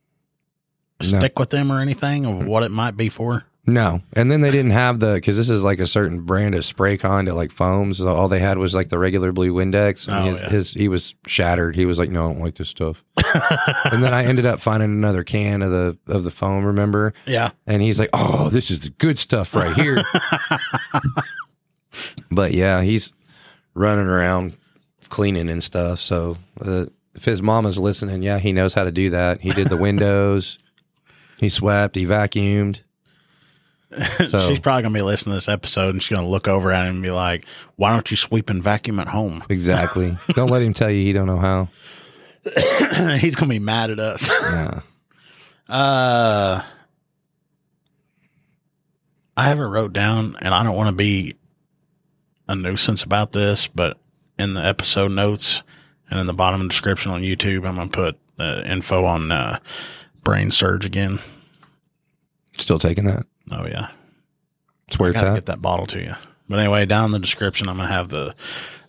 No. 1.01 1.19
stick 1.19 1.39
with 1.39 1.51
them 1.51 1.71
or 1.73 1.81
anything 1.81 2.25
of 2.25 2.47
what 2.47 2.63
it 2.63 2.71
might 2.71 2.97
be 2.97 3.09
for. 3.09 3.45
No, 3.67 4.03
and 4.13 4.31
then 4.31 4.43
they 4.43 4.51
didn't 4.51 4.73
have 4.73 5.01
the 5.01 5.15
because 5.15 5.39
this 5.39 5.49
is 5.49 5.63
like 5.63 5.79
a 5.79 5.87
certain 5.87 6.21
brand 6.21 6.55
of 6.55 6.67
spray 6.67 6.99
kind 6.99 7.27
that 7.29 7.35
like 7.35 7.51
foams. 7.51 7.97
So 7.97 8.09
all 8.09 8.29
they 8.29 8.39
had 8.39 8.59
was 8.59 8.75
like 8.75 8.91
the 8.91 8.99
regular 8.99 9.33
blue 9.33 9.55
Windex. 9.55 10.07
And 10.07 10.17
Oh, 10.17 10.31
his, 10.33 10.41
yeah. 10.41 10.49
his 10.51 10.73
he 10.75 10.89
was 10.89 11.15
shattered. 11.27 11.75
He 11.75 11.87
was 11.87 11.99
like, 11.99 12.11
"No, 12.11 12.27
I 12.29 12.33
don't 12.35 12.43
like 12.43 12.57
this 12.57 12.69
stuff." 12.69 13.03
and 13.91 14.05
then 14.05 14.13
I 14.13 14.25
ended 14.27 14.45
up 14.45 14.61
finding 14.61 14.91
another 14.91 15.25
can 15.25 15.63
of 15.63 15.71
the 15.71 15.97
of 16.07 16.25
the 16.25 16.31
foam. 16.31 16.63
Remember? 16.67 17.15
Yeah. 17.27 17.53
And 17.67 17.81
he's 17.81 17.99
like, 17.99 18.11
"Oh, 18.13 18.51
this 18.51 18.71
is 18.71 18.81
the 18.81 18.91
good 18.91 19.19
stuff 19.19 19.55
right 19.55 19.75
here." 19.75 20.03
but 22.31 22.53
yeah, 22.53 22.83
he's 22.83 23.13
running 23.75 24.07
around 24.07 24.57
cleaning 25.09 25.49
and 25.49 25.63
stuff. 25.63 26.01
So 26.01 26.37
uh, 26.61 26.87
if 27.15 27.25
his 27.25 27.41
mama's 27.43 27.79
listening, 27.79 28.23
yeah, 28.23 28.39
he 28.39 28.53
knows 28.53 28.75
how 28.75 28.85
to 28.85 28.93
do 28.93 29.11
that. 29.11 29.41
He 29.41 29.53
did 29.53 29.69
the 29.69 29.77
windows. 29.81 30.59
He 31.39 31.49
swept. 31.49 31.97
He 31.97 32.07
vacuumed. 32.07 32.81
So- 34.29 34.49
She's 34.49 34.59
probably 34.59 34.83
gonna 34.83 34.95
be 34.99 35.03
listening 35.05 35.33
to 35.33 35.37
this 35.37 35.49
episode 35.49 35.91
and 35.95 36.03
she's 36.03 36.17
gonna 36.17 36.29
look 36.29 36.49
over 36.49 36.73
at 36.73 36.87
him 36.87 36.97
and 36.97 37.03
be 37.03 37.11
like, 37.13 37.47
Why 37.77 37.91
don't 37.93 38.11
you 38.11 38.17
sweep 38.17 38.51
and 38.51 38.61
vacuum 38.63 38.99
at 38.99 39.07
home? 39.09 39.45
Exactly. 39.51 40.19
Don't 40.31 40.51
let 40.51 40.63
him 40.63 40.75
tell 40.75 40.91
you 40.91 41.05
he 41.05 41.13
don't 41.13 41.27
know 41.27 41.39
how. 41.39 41.69
He's 43.19 43.37
gonna 43.37 43.49
be 43.51 43.61
mad 43.61 43.91
at 43.91 44.01
us. 44.01 44.27
Yeah. 44.29 44.81
Uh 45.69 46.63
I 49.37 49.45
haven't 49.45 49.71
wrote 49.71 49.93
down 49.93 50.37
and 50.41 50.55
I 50.55 50.63
don't 50.63 50.77
want 50.77 50.89
to 50.91 50.95
be 50.95 51.35
a 52.49 52.55
nuisance 52.55 53.03
about 53.03 53.33
this, 53.33 53.67
but 53.67 53.99
in 54.39 54.55
the 54.55 54.65
episode 54.65 55.11
notes 55.11 55.63
and 56.11 56.21
in 56.21 56.27
the 56.27 56.35
bottom 56.35 56.69
description 56.69 57.11
on 57.13 57.23
YouTube, 57.23 57.67
I'm 57.67 57.77
gonna 57.77 57.89
put 57.89 58.19
the 58.37 58.69
info 58.71 59.05
on 59.05 59.31
uh, 59.33 59.59
brain 60.25 60.51
surge 60.51 60.85
again. 60.87 61.21
Still 62.59 62.79
taking 62.79 63.05
that. 63.05 63.27
Oh 63.51 63.67
yeah, 63.67 63.89
It's 64.89 64.99
where 64.99 65.09
I 65.11 65.13
it's 65.13 65.23
at. 65.23 65.35
get 65.35 65.47
that 65.47 65.63
bottle 65.63 65.87
to 65.89 66.01
you. 66.01 66.15
But 66.49 66.59
anyway, 66.59 66.87
down 66.87 67.07
in 67.07 67.11
the 67.11 67.19
description, 67.19 67.69
I'm 67.69 67.77
gonna 67.77 67.89
have 67.89 68.09
the 68.09 68.35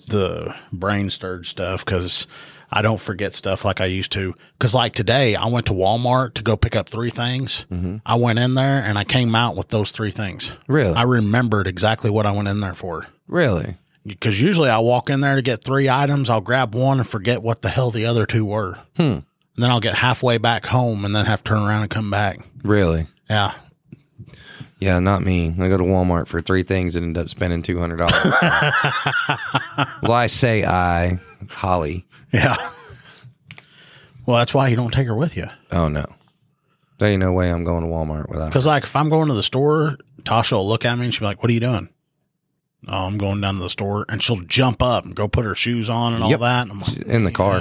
the 0.08 0.54
brain 0.72 1.10
surge 1.10 1.50
stuff 1.50 1.84
because 1.84 2.28
I 2.72 2.82
don't 2.82 3.00
forget 3.02 3.34
stuff 3.34 3.66
like 3.66 3.82
I 3.82 3.86
used 3.86 4.12
to. 4.14 4.36
Because 4.58 4.74
like 4.76 4.94
today, 4.94 5.36
I 5.36 5.48
went 5.48 5.66
to 5.68 5.74
Walmart 5.74 6.36
to 6.36 6.44
go 6.44 6.56
pick 6.58 6.76
up 6.76 6.90
three 6.90 7.10
things. 7.10 7.66
I 8.06 8.16
went 8.16 8.38
in 8.40 8.54
there 8.54 8.84
and 8.84 8.98
I 8.98 9.04
came 9.04 9.34
out 9.36 9.56
with 9.56 9.70
those 9.70 9.92
three 9.92 10.12
things. 10.12 10.52
Really? 10.68 10.94
I 10.94 11.04
remembered 11.04 11.66
exactly 11.68 12.10
what 12.10 12.26
I 12.26 12.32
went 12.32 12.48
in 12.48 12.60
there 12.60 12.76
for. 12.76 13.08
really? 13.28 13.78
Because 14.08 14.40
usually 14.40 14.70
I 14.70 14.78
walk 14.78 15.10
in 15.10 15.22
there 15.22 15.34
to 15.36 15.42
get 15.42 15.64
three 15.64 15.90
items, 15.90 16.30
I'll 16.30 16.40
grab 16.40 16.76
one 16.76 17.00
and 17.00 17.08
forget 17.10 17.42
what 17.42 17.64
the 17.64 17.70
hell 17.70 17.90
the 17.90 18.06
other 18.06 18.28
two 18.28 18.46
were. 18.46 18.78
Hmm. 18.98 19.20
And 19.56 19.64
then 19.64 19.72
I'll 19.72 19.80
get 19.80 19.96
halfway 19.96 20.38
back 20.38 20.66
home 20.66 21.06
and 21.06 21.16
then 21.16 21.26
have 21.26 21.44
to 21.44 21.50
turn 21.50 21.62
around 21.64 21.84
and 21.84 21.90
come 21.92 22.12
back. 22.12 22.40
Really? 22.64 23.08
Yeah. 23.30 23.54
Yeah, 24.80 25.00
not 25.00 25.22
me. 25.24 25.56
I 25.58 25.68
go 25.70 25.78
to 25.78 25.84
Walmart 25.84 26.28
for 26.28 26.42
three 26.42 26.64
things 26.64 26.96
and 26.98 27.06
end 27.06 27.18
up 27.18 27.30
spending 27.30 27.62
two 27.62 27.80
hundred 27.80 27.98
dollars. 27.98 28.14
well, 30.04 30.12
I 30.12 30.28
say 30.28 30.66
I, 30.66 31.20
Holly. 31.50 32.06
Yeah. 32.34 32.58
Well, 34.26 34.38
that's 34.38 34.54
why 34.54 34.68
you 34.68 34.76
don't 34.76 34.92
take 34.92 35.08
her 35.08 35.16
with 35.16 35.38
you. 35.38 35.46
Oh 35.72 35.88
no, 35.88 36.06
there 36.98 37.10
ain't 37.10 37.22
no 37.22 37.32
way 37.32 37.50
I'm 37.50 37.64
going 37.64 37.84
to 37.84 37.90
Walmart 37.90 38.28
without. 38.30 38.48
Because, 38.50 38.66
like, 38.66 38.84
if 38.84 38.96
I'm 38.96 39.10
going 39.10 39.28
to 39.30 39.34
the 39.34 39.44
store, 39.44 39.98
Tasha 40.24 40.54
will 40.54 40.68
look 40.68 40.84
at 40.84 40.98
me 40.98 41.06
and 41.06 41.14
she'll 41.14 41.22
be 41.22 41.26
like, 41.28 41.42
What 41.42 41.50
are 41.50 41.54
you 41.54 41.60
doing? 41.62 41.90
oh, 42.88 43.06
I'm 43.08 43.18
going 43.18 43.40
down 43.42 43.56
to 43.56 43.62
the 43.62 43.70
store, 43.70 44.06
and 44.10 44.22
she'll 44.22 44.42
jump 44.42 44.84
up 44.84 45.06
and 45.06 45.16
go 45.16 45.28
put 45.28 45.46
her 45.46 45.56
shoes 45.56 45.90
on 45.90 46.14
and 46.14 46.24
all 46.24 46.30
Yep. 46.30 46.40
that. 46.42 46.62
And 46.64 46.72
I'm 46.72 46.80
like, 46.82 46.98
In 47.08 47.24
the 47.24 47.32
car. 47.32 47.60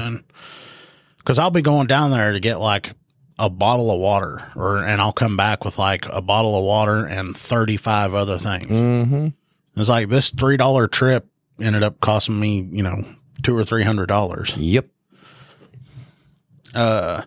Because 1.25 1.39
I'll 1.39 1.51
be 1.51 1.63
going 1.63 1.87
down 1.87 2.11
there 2.11 2.33
to 2.33 2.41
get 2.41 2.61
like 2.61 2.93
a 3.39 3.49
bottle 3.49 3.91
of 3.91 3.99
water, 3.99 4.47
or 4.55 4.85
and 4.85 5.01
I'll 5.01 5.13
come 5.13 5.37
back 5.37 5.65
with 5.65 5.79
like 5.79 6.07
a 6.07 6.21
bottle 6.21 6.57
of 6.57 6.65
water 6.65 7.07
and 7.07 7.37
35 7.37 8.15
other 8.15 8.39
things. 8.39 8.67
Mm-hmm. 8.67 9.29
It's 9.77 9.89
like 9.89 10.09
this 10.09 10.31
three 10.31 10.57
dollar 10.57 10.87
trip 10.87 11.27
ended 11.61 11.83
up 11.83 12.01
costing 12.01 12.39
me, 12.39 12.69
you 12.71 12.83
know, 12.83 12.97
two 13.43 13.57
or 13.57 13.65
three 13.65 13.83
hundred 13.83 14.07
dollars. 14.07 14.55
Yep. 14.57 14.87
Uh, 16.75 17.23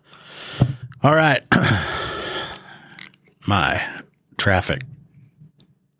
all 1.03 1.15
right, 1.15 1.43
my 3.47 3.81
traffic 4.38 4.83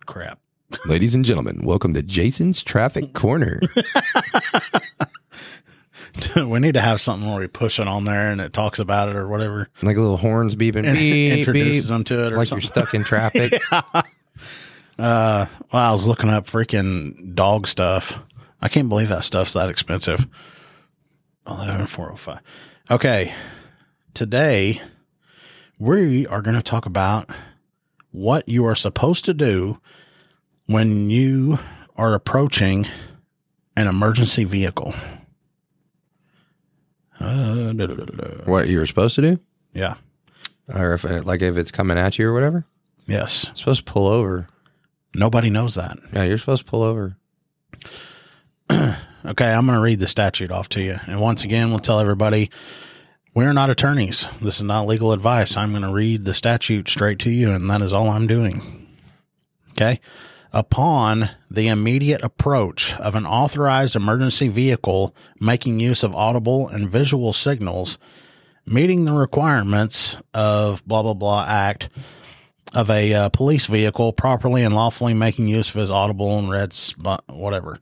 crap. 0.06 0.40
Ladies 0.86 1.16
and 1.16 1.24
gentlemen, 1.24 1.62
welcome 1.64 1.94
to 1.94 2.02
Jason's 2.02 2.62
Traffic 2.62 3.14
Corner. 3.14 3.62
we 6.48 6.60
need 6.60 6.74
to 6.76 6.82
have 6.82 7.02
something 7.02 7.30
where 7.30 7.40
we 7.40 7.48
push 7.48 7.80
it 7.80 7.88
on 7.88 8.06
there 8.06 8.32
and 8.32 8.40
it 8.42 8.54
talks 8.54 8.80
about 8.80 9.10
it 9.10 9.16
or 9.16 9.28
whatever. 9.28 9.70
like 9.82 9.98
little 9.98 10.18
horns 10.18 10.56
beeping, 10.56 10.86
And 10.88 10.94
beep, 10.98 11.34
introduces 11.40 11.84
beep, 11.84 11.88
them 11.90 12.04
to 12.06 12.26
it 12.28 12.34
or 12.34 12.38
like 12.38 12.48
something. 12.48 12.64
you're 12.64 12.72
stuck 12.86 12.94
in 12.94 13.04
traffic. 13.06 13.62
Uh, 13.72 13.86
well, 14.98 15.46
I 15.72 15.92
was 15.92 16.06
looking 16.06 16.30
up 16.30 16.48
freaking 16.48 17.36
dog 17.36 17.68
stuff. 17.68 18.18
I 18.62 18.68
can't 18.70 18.90
believe 18.90 19.10
that 19.10 19.24
stuff's 19.24 19.54
that 19.54 19.70
expensive. 19.70 20.26
Eleven 21.48 21.86
four 21.88 22.12
oh 22.12 22.16
five. 22.16 22.40
Okay, 22.90 23.34
today 24.14 24.82
we 25.78 26.26
are 26.28 26.42
going 26.42 26.56
to 26.56 26.64
talk 26.64 26.86
about 26.88 27.30
what 28.12 28.50
you 28.50 28.66
are 28.66 28.76
supposed 28.76 29.26
to 29.26 29.34
do 29.34 29.80
when 30.66 31.10
you 31.12 31.60
are 31.96 32.14
approaching 32.16 32.88
an 33.76 33.88
emergency 33.88 34.44
vehicle. 34.44 34.94
Uh, 37.20 37.74
da, 37.74 37.86
da, 37.88 37.94
da, 37.96 38.06
da, 38.06 38.28
da. 38.28 38.44
what 38.52 38.68
you 38.68 38.78
were 38.80 38.86
supposed 38.86 39.16
to 39.16 39.22
do, 39.22 39.40
Yeah. 39.74 39.96
or 40.74 40.94
if 40.94 41.04
it, 41.06 41.26
like 41.26 41.42
if 41.42 41.58
it's 41.58 41.72
coming 41.72 41.98
at 41.98 42.18
you 42.20 42.28
or 42.30 42.34
whatever, 42.34 42.66
Yes. 43.08 43.46
you're 43.48 43.56
supposed 43.56 43.86
to 43.86 43.92
pull 43.92 44.08
over. 44.08 44.48
Nobody 45.16 45.50
knows 45.50 45.76
that. 45.76 45.98
Yeah, 46.14 46.24
you're 46.24 46.38
supposed 46.38 46.66
to 46.66 46.70
pull 46.70 46.84
over. 46.84 47.16
Okay, 49.26 49.52
I'm 49.52 49.66
going 49.66 49.76
to 49.78 49.82
read 49.84 50.00
the 50.00 50.08
statute 50.08 50.52
off 50.52 50.70
to 50.70 50.82
you. 50.82 50.96
And 51.06 51.20
once 51.20 51.44
again, 51.44 51.70
we'll 51.70 51.80
tell 51.80 52.00
everybody 52.00 52.50
we're 53.34 53.52
not 53.52 53.70
attorneys. 53.70 54.26
This 54.42 54.58
is 54.58 54.62
not 54.64 54.88
legal 54.88 55.12
advice. 55.12 55.58
I'm 55.58 55.72
going 55.72 55.82
to 55.82 55.92
read 55.92 56.24
the 56.24 56.34
statute 56.34 56.88
straight 56.88 57.20
to 57.20 57.30
you, 57.30 57.52
and 57.52 57.70
that 57.70 57.82
is 57.82 57.92
all 57.92 58.10
I'm 58.10 58.28
doing. 58.28 58.88
Okay. 59.72 60.00
Upon 60.58 61.30
the 61.52 61.68
immediate 61.68 62.24
approach 62.24 62.96
of 62.96 63.14
an 63.14 63.28
authorized 63.28 63.96
emergency 63.96 64.48
vehicle 64.48 65.16
making 65.40 65.80
use 65.80 66.02
of 66.02 66.16
audible 66.16 66.68
and 66.68 66.90
visual 66.90 67.32
signals, 67.32 68.00
meeting 68.66 69.06
the 69.06 69.14
requirements 69.14 70.18
of 70.34 70.84
blah, 70.84 71.04
blah, 71.04 71.14
blah 71.14 71.46
act 71.48 71.90
of 72.74 72.90
a 72.90 73.14
uh, 73.14 73.30
police 73.30 73.68
vehicle 73.68 74.14
properly 74.14 74.64
and 74.64 74.74
lawfully 74.74 75.14
making 75.14 75.48
use 75.48 75.70
of 75.70 75.76
his 75.76 75.92
audible 75.92 76.40
and 76.40 76.50
red 76.50 76.74
spot, 76.74 77.24
whatever. 77.28 77.78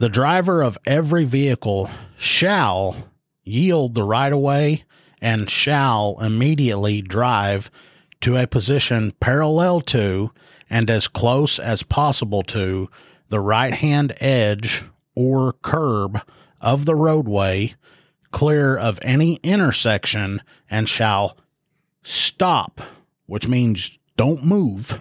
The 0.00 0.08
driver 0.08 0.62
of 0.62 0.78
every 0.84 1.22
vehicle 1.22 1.90
shall 2.18 2.96
yield 3.44 3.94
the 3.94 4.02
right 4.02 4.32
of 4.32 4.40
way 4.40 4.82
and 5.22 5.48
shall 5.48 6.18
immediately 6.20 7.02
drive 7.02 7.70
to 8.22 8.36
a 8.36 8.48
position 8.48 9.12
parallel 9.20 9.80
to 9.82 10.32
and 10.70 10.88
as 10.88 11.08
close 11.08 11.58
as 11.58 11.82
possible 11.82 12.42
to 12.42 12.88
the 13.28 13.40
right 13.40 13.74
hand 13.74 14.14
edge 14.20 14.84
or 15.14 15.52
curb 15.52 16.22
of 16.60 16.86
the 16.86 16.94
roadway, 16.94 17.74
clear 18.30 18.76
of 18.76 18.98
any 19.02 19.34
intersection, 19.42 20.40
and 20.70 20.88
shall 20.88 21.36
stop, 22.02 22.80
which 23.26 23.48
means 23.48 23.98
don't 24.16 24.44
move 24.44 24.98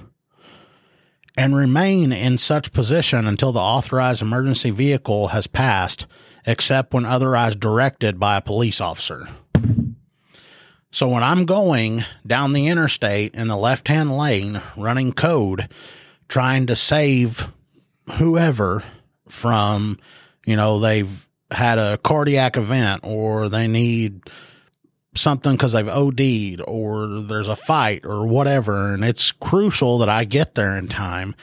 and 1.39 1.55
remain 1.55 2.11
in 2.11 2.37
such 2.37 2.73
position 2.73 3.25
until 3.25 3.53
the 3.53 3.59
authorized 3.59 4.21
emergency 4.21 4.71
vehicle 4.71 5.29
has 5.29 5.47
passed, 5.47 6.05
except 6.45 6.93
when 6.93 7.05
otherwise 7.05 7.55
directed 7.55 8.19
by 8.19 8.35
a 8.35 8.41
police 8.41 8.81
officer. 8.81 9.29
So 10.91 11.07
when 11.07 11.23
I'm 11.23 11.45
going 11.45 12.03
down 12.25 12.51
the 12.51 12.67
interstate 12.67 13.35
in 13.35 13.47
the 13.47 13.57
left 13.57 13.87
hand 13.87 14.17
lane, 14.17 14.61
running 14.75 15.13
code, 15.13 15.69
trying 16.27 16.67
to 16.67 16.75
save 16.75 17.47
whoever 18.13 18.83
from, 19.27 19.99
you 20.45 20.55
know, 20.55 20.79
they've 20.79 21.29
had 21.51 21.77
a 21.77 21.97
cardiac 21.99 22.57
event 22.57 23.01
or 23.03 23.49
they 23.49 23.67
need 23.67 24.21
something 25.15 25.51
because 25.51 25.73
they've 25.73 25.87
OD'd 25.87 26.61
or 26.67 27.21
there's 27.21 27.47
a 27.47 27.55
fight 27.55 28.05
or 28.05 28.25
whatever. 28.25 28.93
And 28.93 29.03
it's 29.03 29.31
crucial 29.31 29.99
that 29.99 30.09
I 30.09 30.25
get 30.25 30.55
there 30.55 30.75
in 30.75 30.87
time. 30.87 31.35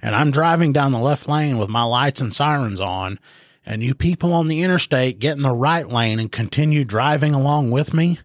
And 0.00 0.14
I'm 0.14 0.30
driving 0.30 0.72
down 0.72 0.92
the 0.92 0.98
left 0.98 1.28
lane 1.28 1.58
with 1.58 1.68
my 1.68 1.84
lights 1.84 2.20
and 2.20 2.32
sirens 2.32 2.80
on. 2.80 3.18
And 3.64 3.82
you 3.82 3.94
people 3.94 4.32
on 4.32 4.46
the 4.46 4.62
interstate 4.62 5.20
get 5.20 5.36
in 5.36 5.42
the 5.42 5.54
right 5.54 5.88
lane 5.88 6.18
and 6.18 6.30
continue 6.30 6.84
driving 6.84 7.34
along 7.34 7.70
with 7.70 7.94
me. 7.94 8.18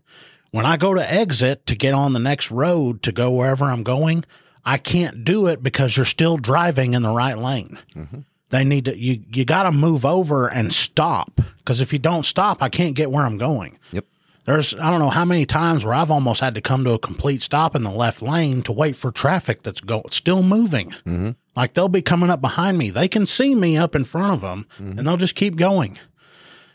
When 0.51 0.65
I 0.65 0.77
go 0.77 0.93
to 0.93 1.13
exit 1.13 1.65
to 1.67 1.75
get 1.75 1.93
on 1.93 2.13
the 2.13 2.19
next 2.19 2.51
road 2.51 3.03
to 3.03 3.11
go 3.11 3.31
wherever 3.31 3.65
I'm 3.65 3.83
going, 3.83 4.25
I 4.65 4.77
can't 4.77 5.23
do 5.23 5.47
it 5.47 5.61
because 5.63 5.95
you're 5.95 6.05
still 6.05 6.37
driving 6.37 6.93
in 6.93 7.01
the 7.01 7.11
right 7.11 7.37
lane. 7.37 7.79
Mm-hmm. 7.95 8.19
They 8.49 8.63
need 8.63 8.85
to, 8.85 8.97
you, 8.97 9.23
you 9.31 9.45
got 9.45 9.63
to 9.63 9.71
move 9.71 10.05
over 10.05 10.47
and 10.47 10.73
stop 10.73 11.41
because 11.57 11.81
if 11.81 11.91
you 11.91 11.99
don't 11.99 12.25
stop, 12.25 12.63
I 12.63 12.69
can't 12.69 12.95
get 12.95 13.11
where 13.11 13.25
I'm 13.25 13.37
going. 13.37 13.77
Yep. 13.91 14.05
There's 14.45 14.73
I 14.75 14.89
don't 14.89 14.99
know 14.99 15.09
how 15.09 15.25
many 15.25 15.45
times 15.45 15.83
where 15.83 15.93
I've 15.93 16.09
almost 16.09 16.39
had 16.39 16.55
to 16.55 16.61
come 16.61 16.85
to 16.85 16.93
a 16.93 16.99
complete 16.99 17.41
stop 17.41 17.75
in 17.75 17.83
the 17.83 17.91
left 17.91 18.21
lane 18.21 18.61
to 18.63 18.71
wait 18.71 18.95
for 18.95 19.11
traffic 19.11 19.61
that's 19.63 19.81
go 19.81 20.03
still 20.09 20.41
moving. 20.41 20.91
Mm-hmm. 21.05 21.31
Like 21.57 21.73
they'll 21.73 21.89
be 21.89 22.01
coming 22.01 22.29
up 22.29 22.39
behind 22.39 22.77
me. 22.77 22.89
They 22.89 23.09
can 23.09 23.25
see 23.25 23.53
me 23.53 23.75
up 23.75 23.93
in 23.93 24.05
front 24.05 24.33
of 24.33 24.39
them 24.39 24.65
mm-hmm. 24.79 24.97
and 24.97 25.05
they'll 25.05 25.17
just 25.17 25.35
keep 25.35 25.57
going. 25.57 25.99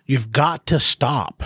You've 0.05 0.33
got 0.33 0.67
to 0.67 0.79
stop. 0.79 1.43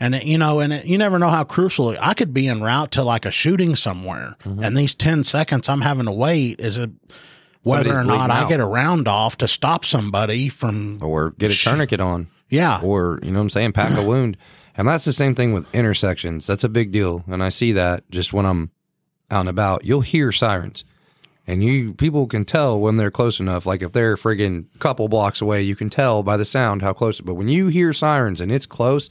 And 0.00 0.14
it, 0.14 0.24
you 0.24 0.38
know, 0.38 0.60
and 0.60 0.72
it, 0.72 0.84
you 0.86 0.96
never 0.96 1.18
know 1.18 1.28
how 1.30 1.42
crucial 1.44 1.96
I 2.00 2.14
could 2.14 2.32
be 2.32 2.46
en 2.48 2.62
route 2.62 2.92
to 2.92 3.02
like 3.02 3.24
a 3.26 3.30
shooting 3.32 3.74
somewhere. 3.74 4.36
Mm-hmm. 4.44 4.62
And 4.62 4.76
these 4.76 4.94
10 4.94 5.24
seconds 5.24 5.68
I'm 5.68 5.80
having 5.80 6.06
to 6.06 6.12
wait 6.12 6.60
is 6.60 6.76
it 6.76 6.90
whether 7.64 7.90
Somebody's 7.90 8.12
or 8.12 8.16
not 8.16 8.30
I 8.30 8.42
out. 8.42 8.48
get 8.48 8.60
a 8.60 8.64
round 8.66 9.08
off 9.08 9.36
to 9.38 9.48
stop 9.48 9.84
somebody 9.84 10.48
from 10.48 10.98
Or 11.02 11.30
get 11.32 11.50
a 11.50 11.54
Sh- 11.54 11.64
tourniquet 11.64 12.00
on. 12.00 12.28
yeah. 12.48 12.80
or 12.82 13.18
you 13.22 13.32
know 13.32 13.38
what 13.40 13.42
I'm 13.44 13.50
saying, 13.50 13.72
pack 13.72 13.96
a 13.98 14.02
wound. 14.02 14.36
And 14.76 14.86
that's 14.86 15.04
the 15.04 15.12
same 15.12 15.34
thing 15.34 15.52
with 15.52 15.66
intersections. 15.74 16.46
That's 16.46 16.62
a 16.62 16.68
big 16.68 16.92
deal. 16.92 17.24
And 17.26 17.42
I 17.42 17.48
see 17.48 17.72
that 17.72 18.08
just 18.10 18.32
when 18.32 18.46
I'm 18.46 18.70
out 19.30 19.40
and 19.40 19.48
about. 19.48 19.84
You'll 19.84 20.02
hear 20.02 20.30
sirens. 20.30 20.84
And 21.48 21.64
you 21.64 21.94
people 21.94 22.26
can 22.28 22.44
tell 22.44 22.78
when 22.78 22.96
they're 22.96 23.10
close 23.10 23.40
enough. 23.40 23.66
Like 23.66 23.82
if 23.82 23.90
they're 23.92 24.16
friggin' 24.16 24.66
couple 24.78 25.08
blocks 25.08 25.40
away, 25.40 25.62
you 25.62 25.74
can 25.74 25.90
tell 25.90 26.22
by 26.22 26.36
the 26.36 26.44
sound 26.44 26.82
how 26.82 26.92
close. 26.92 27.20
But 27.20 27.34
when 27.34 27.48
you 27.48 27.66
hear 27.66 27.92
sirens 27.92 28.40
and 28.40 28.52
it's 28.52 28.66
close, 28.66 29.08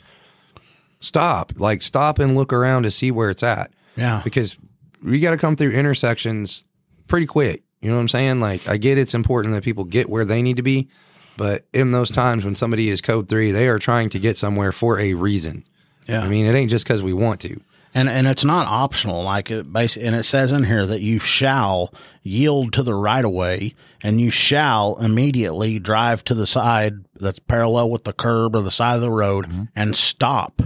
stop. 0.99 1.53
Like 1.57 1.81
stop 1.81 2.19
and 2.19 2.35
look 2.35 2.53
around 2.53 2.83
to 2.83 2.91
see 2.91 3.11
where 3.11 3.29
it's 3.29 3.43
at. 3.43 3.71
Yeah. 3.95 4.21
Because 4.23 4.57
we 5.03 5.19
got 5.19 5.31
to 5.31 5.37
come 5.37 5.55
through 5.55 5.71
intersections 5.71 6.63
pretty 7.07 7.25
quick. 7.25 7.63
You 7.81 7.89
know 7.89 7.95
what 7.95 8.01
I'm 8.01 8.07
saying? 8.09 8.39
Like 8.39 8.67
I 8.67 8.77
get 8.77 8.97
it's 8.97 9.13
important 9.13 9.53
that 9.53 9.63
people 9.63 9.83
get 9.83 10.09
where 10.09 10.25
they 10.25 10.41
need 10.41 10.57
to 10.57 10.63
be, 10.63 10.89
but 11.37 11.65
in 11.73 11.91
those 11.91 12.09
times 12.09 12.43
when 12.43 12.55
somebody 12.55 12.89
is 12.89 13.01
code 13.01 13.29
three, 13.29 13.51
they 13.51 13.67
are 13.67 13.79
trying 13.79 14.09
to 14.09 14.19
get 14.19 14.37
somewhere 14.37 14.71
for 14.71 14.99
a 14.99 15.13
reason. 15.13 15.63
Yeah. 16.07 16.21
I 16.21 16.29
mean, 16.29 16.45
it 16.45 16.55
ain't 16.55 16.71
just 16.71 16.85
because 16.85 17.01
we 17.01 17.13
want 17.13 17.41
to. 17.41 17.59
And 17.93 18.09
and 18.09 18.27
it's 18.27 18.43
not 18.43 18.67
optional. 18.67 19.23
Like 19.23 19.49
it 19.49 19.71
basically, 19.71 20.07
and 20.07 20.15
it 20.15 20.23
says 20.23 20.51
in 20.51 20.63
here 20.63 20.85
that 20.85 21.01
you 21.01 21.19
shall 21.19 21.93
yield 22.21 22.73
to 22.73 22.83
the 22.83 22.93
right 22.93 23.25
of 23.25 23.31
way, 23.31 23.73
and 24.03 24.21
you 24.21 24.29
shall 24.29 24.97
immediately 24.97 25.79
drive 25.79 26.23
to 26.25 26.35
the 26.35 26.45
side 26.45 27.05
that's 27.15 27.39
parallel 27.39 27.89
with 27.89 28.03
the 28.03 28.13
curb 28.13 28.55
or 28.55 28.61
the 28.61 28.71
side 28.71 28.95
of 28.95 29.01
the 29.01 29.09
road 29.09 29.47
mm-hmm. 29.47 29.63
and 29.75 29.95
stop. 29.95 30.61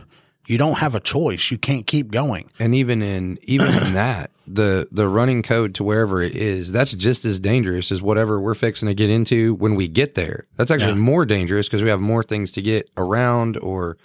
You 0.48 0.58
don't 0.58 0.80
have 0.80 0.96
a 0.96 1.00
choice. 1.00 1.52
You 1.52 1.58
can't 1.58 1.86
keep 1.88 2.12
going. 2.12 2.50
And 2.60 2.74
even 2.76 3.02
in 3.02 3.38
even 3.44 3.68
in 3.68 3.94
that, 3.94 4.32
the 4.48 4.88
the 4.92 5.08
running 5.08 5.44
code 5.44 5.76
to 5.76 5.84
wherever 5.84 6.22
it 6.22 6.36
is, 6.36 6.72
that's 6.72 6.92
just 6.92 7.24
as 7.26 7.40
dangerous 7.40 7.92
as 7.92 8.02
whatever 8.02 8.40
we're 8.40 8.56
fixing 8.56 8.88
to 8.88 8.94
get 8.94 9.10
into 9.10 9.54
when 9.56 9.76
we 9.76 9.88
get 9.88 10.16
there. 10.16 10.48
That's 10.58 10.72
actually 10.72 10.94
Yeah. 10.94 10.98
more 10.98 11.26
dangerous 11.26 11.68
because 11.68 11.84
we 11.84 11.90
have 11.90 12.02
more 12.02 12.24
things 12.24 12.52
to 12.54 12.62
get 12.62 12.90
around 12.98 13.58
or 13.58 13.98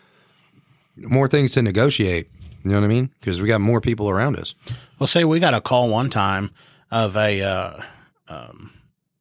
more 0.96 1.26
things 1.28 1.52
to 1.52 1.62
negotiate. 1.62 2.28
You 2.64 2.70
know 2.72 2.80
what 2.80 2.84
I 2.84 2.88
mean? 2.88 3.10
Because 3.20 3.40
we 3.40 3.48
got 3.48 3.60
more 3.60 3.80
people 3.80 4.08
around 4.10 4.36
us. 4.36 4.54
Well, 4.98 5.06
say 5.06 5.24
we 5.24 5.40
got 5.40 5.54
a 5.54 5.60
call 5.60 5.88
one 5.88 6.10
time 6.10 6.50
of 6.90 7.16
a. 7.16 7.42
Uh, 7.42 7.82
um, 8.28 8.72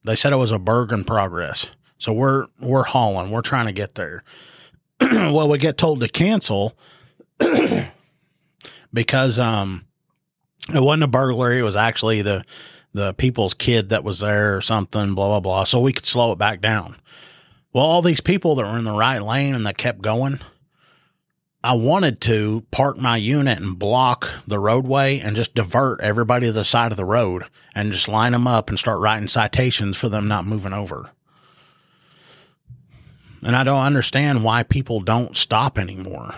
they 0.04 0.15
said 0.15 0.34
it 0.34 0.38
was 0.38 0.51
a 0.51 0.60
berg 0.60 0.91
in 0.91 1.04
progress, 1.04 1.67
so 1.97 2.12
we're 2.12 2.47
we're 2.60 2.84
hauling. 2.84 3.32
We're 3.32 3.41
trying 3.41 3.67
to 3.67 3.71
get 3.71 3.95
there. 3.95 4.23
well, 5.01 5.47
we 5.47 5.58
get 5.58 5.78
told 5.78 5.99
to 6.01 6.08
cancel 6.10 6.78
because 8.93 9.39
um, 9.39 9.86
it 10.74 10.82
wasn't 10.82 11.04
a 11.04 11.08
burglary. 11.08 11.60
It 11.60 11.63
was 11.63 11.76
actually 11.76 12.21
the 12.21 12.43
the 12.93 13.13
people's 13.13 13.54
kid 13.54 13.89
that 13.89 14.06
was 14.06 14.19
there 14.19 14.56
or 14.56 14.62
something, 14.62 15.15
blah, 15.15 15.28
blah, 15.28 15.39
blah. 15.41 15.63
So 15.65 15.82
we 15.82 15.91
could 15.91 16.06
slow 16.06 16.32
it 16.32 16.38
back 16.38 16.62
down. 16.62 16.95
Well, 17.74 17.84
all 17.84 18.02
these 18.02 18.21
people 18.21 18.56
that 18.56 18.65
were 18.65 18.78
in 18.78 18.86
the 18.86 18.93
right 18.93 19.21
lane 19.21 19.54
and 19.54 19.67
that 19.67 19.78
kept 19.78 20.02
going, 20.02 20.39
I 21.62 21.74
wanted 21.74 22.21
to 22.21 22.63
park 22.71 22.98
my 22.98 23.17
unit 23.17 23.60
and 23.60 23.78
block 23.78 24.30
the 24.48 24.60
roadway 24.60 25.19
and 25.19 25.36
just 25.36 25.56
divert 25.56 26.00
everybody 26.00 26.45
to 26.48 26.54
the 26.54 26.63
side 26.63 26.91
of 26.91 26.98
the 26.98 27.04
road 27.04 27.43
and 27.74 27.91
just 27.91 28.08
line 28.08 28.32
them 28.32 28.48
up 28.48 28.69
and 28.69 28.80
start 28.80 29.02
writing 29.02 29.28
citations 29.28 29.98
for 29.98 30.08
them 30.08 30.30
not 30.30 30.45
moving 30.45 30.71
over. 30.71 31.10
And 33.43 33.58
I 33.58 33.65
don't 33.65 33.82
understand 33.82 34.45
why 34.45 34.63
people 34.63 35.02
don't 35.02 35.36
stop 35.36 35.78
anymore. 35.78 36.34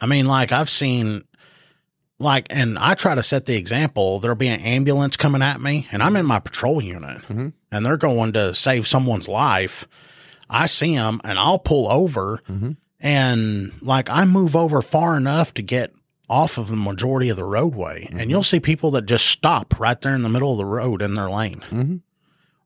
I 0.00 0.06
mean, 0.06 0.26
like 0.26 0.52
I've 0.52 0.70
seen 0.70 1.24
like 2.18 2.46
and 2.50 2.78
I 2.78 2.94
try 2.94 3.14
to 3.14 3.22
set 3.22 3.46
the 3.46 3.56
example, 3.56 4.20
there'll 4.20 4.36
be 4.36 4.48
an 4.48 4.60
ambulance 4.60 5.16
coming 5.16 5.42
at 5.42 5.60
me 5.60 5.86
and 5.92 6.02
I'm 6.02 6.16
in 6.16 6.26
my 6.26 6.38
patrol 6.40 6.80
unit 6.82 7.22
Mhm. 7.28 7.52
and 7.72 7.84
they're 7.86 7.96
going 7.96 8.32
to 8.34 8.54
save 8.54 8.86
someone's 8.86 9.28
life. 9.28 9.86
I 10.48 10.66
see 10.66 10.94
them 10.94 11.20
and 11.24 11.38
I'll 11.38 11.58
pull 11.58 11.90
over 11.90 12.40
Mhm. 12.48 12.76
and 13.00 13.72
like 13.82 14.08
I 14.10 14.24
move 14.24 14.54
over 14.54 14.80
far 14.82 15.16
enough 15.16 15.52
to 15.54 15.62
get 15.62 15.92
off 16.28 16.56
of 16.56 16.68
the 16.68 16.76
majority 16.76 17.28
of 17.28 17.36
the 17.36 17.44
roadway 17.44 18.08
and 18.12 18.30
you'll 18.30 18.42
see 18.42 18.60
people 18.60 18.90
that 18.92 19.06
just 19.06 19.26
stop 19.26 19.78
right 19.80 20.00
there 20.00 20.14
in 20.14 20.22
the 20.22 20.28
middle 20.28 20.52
of 20.52 20.58
the 20.58 20.64
road 20.64 21.02
in 21.02 21.14
their 21.14 21.28
lane. 21.30 21.62
Mhm. 21.70 22.00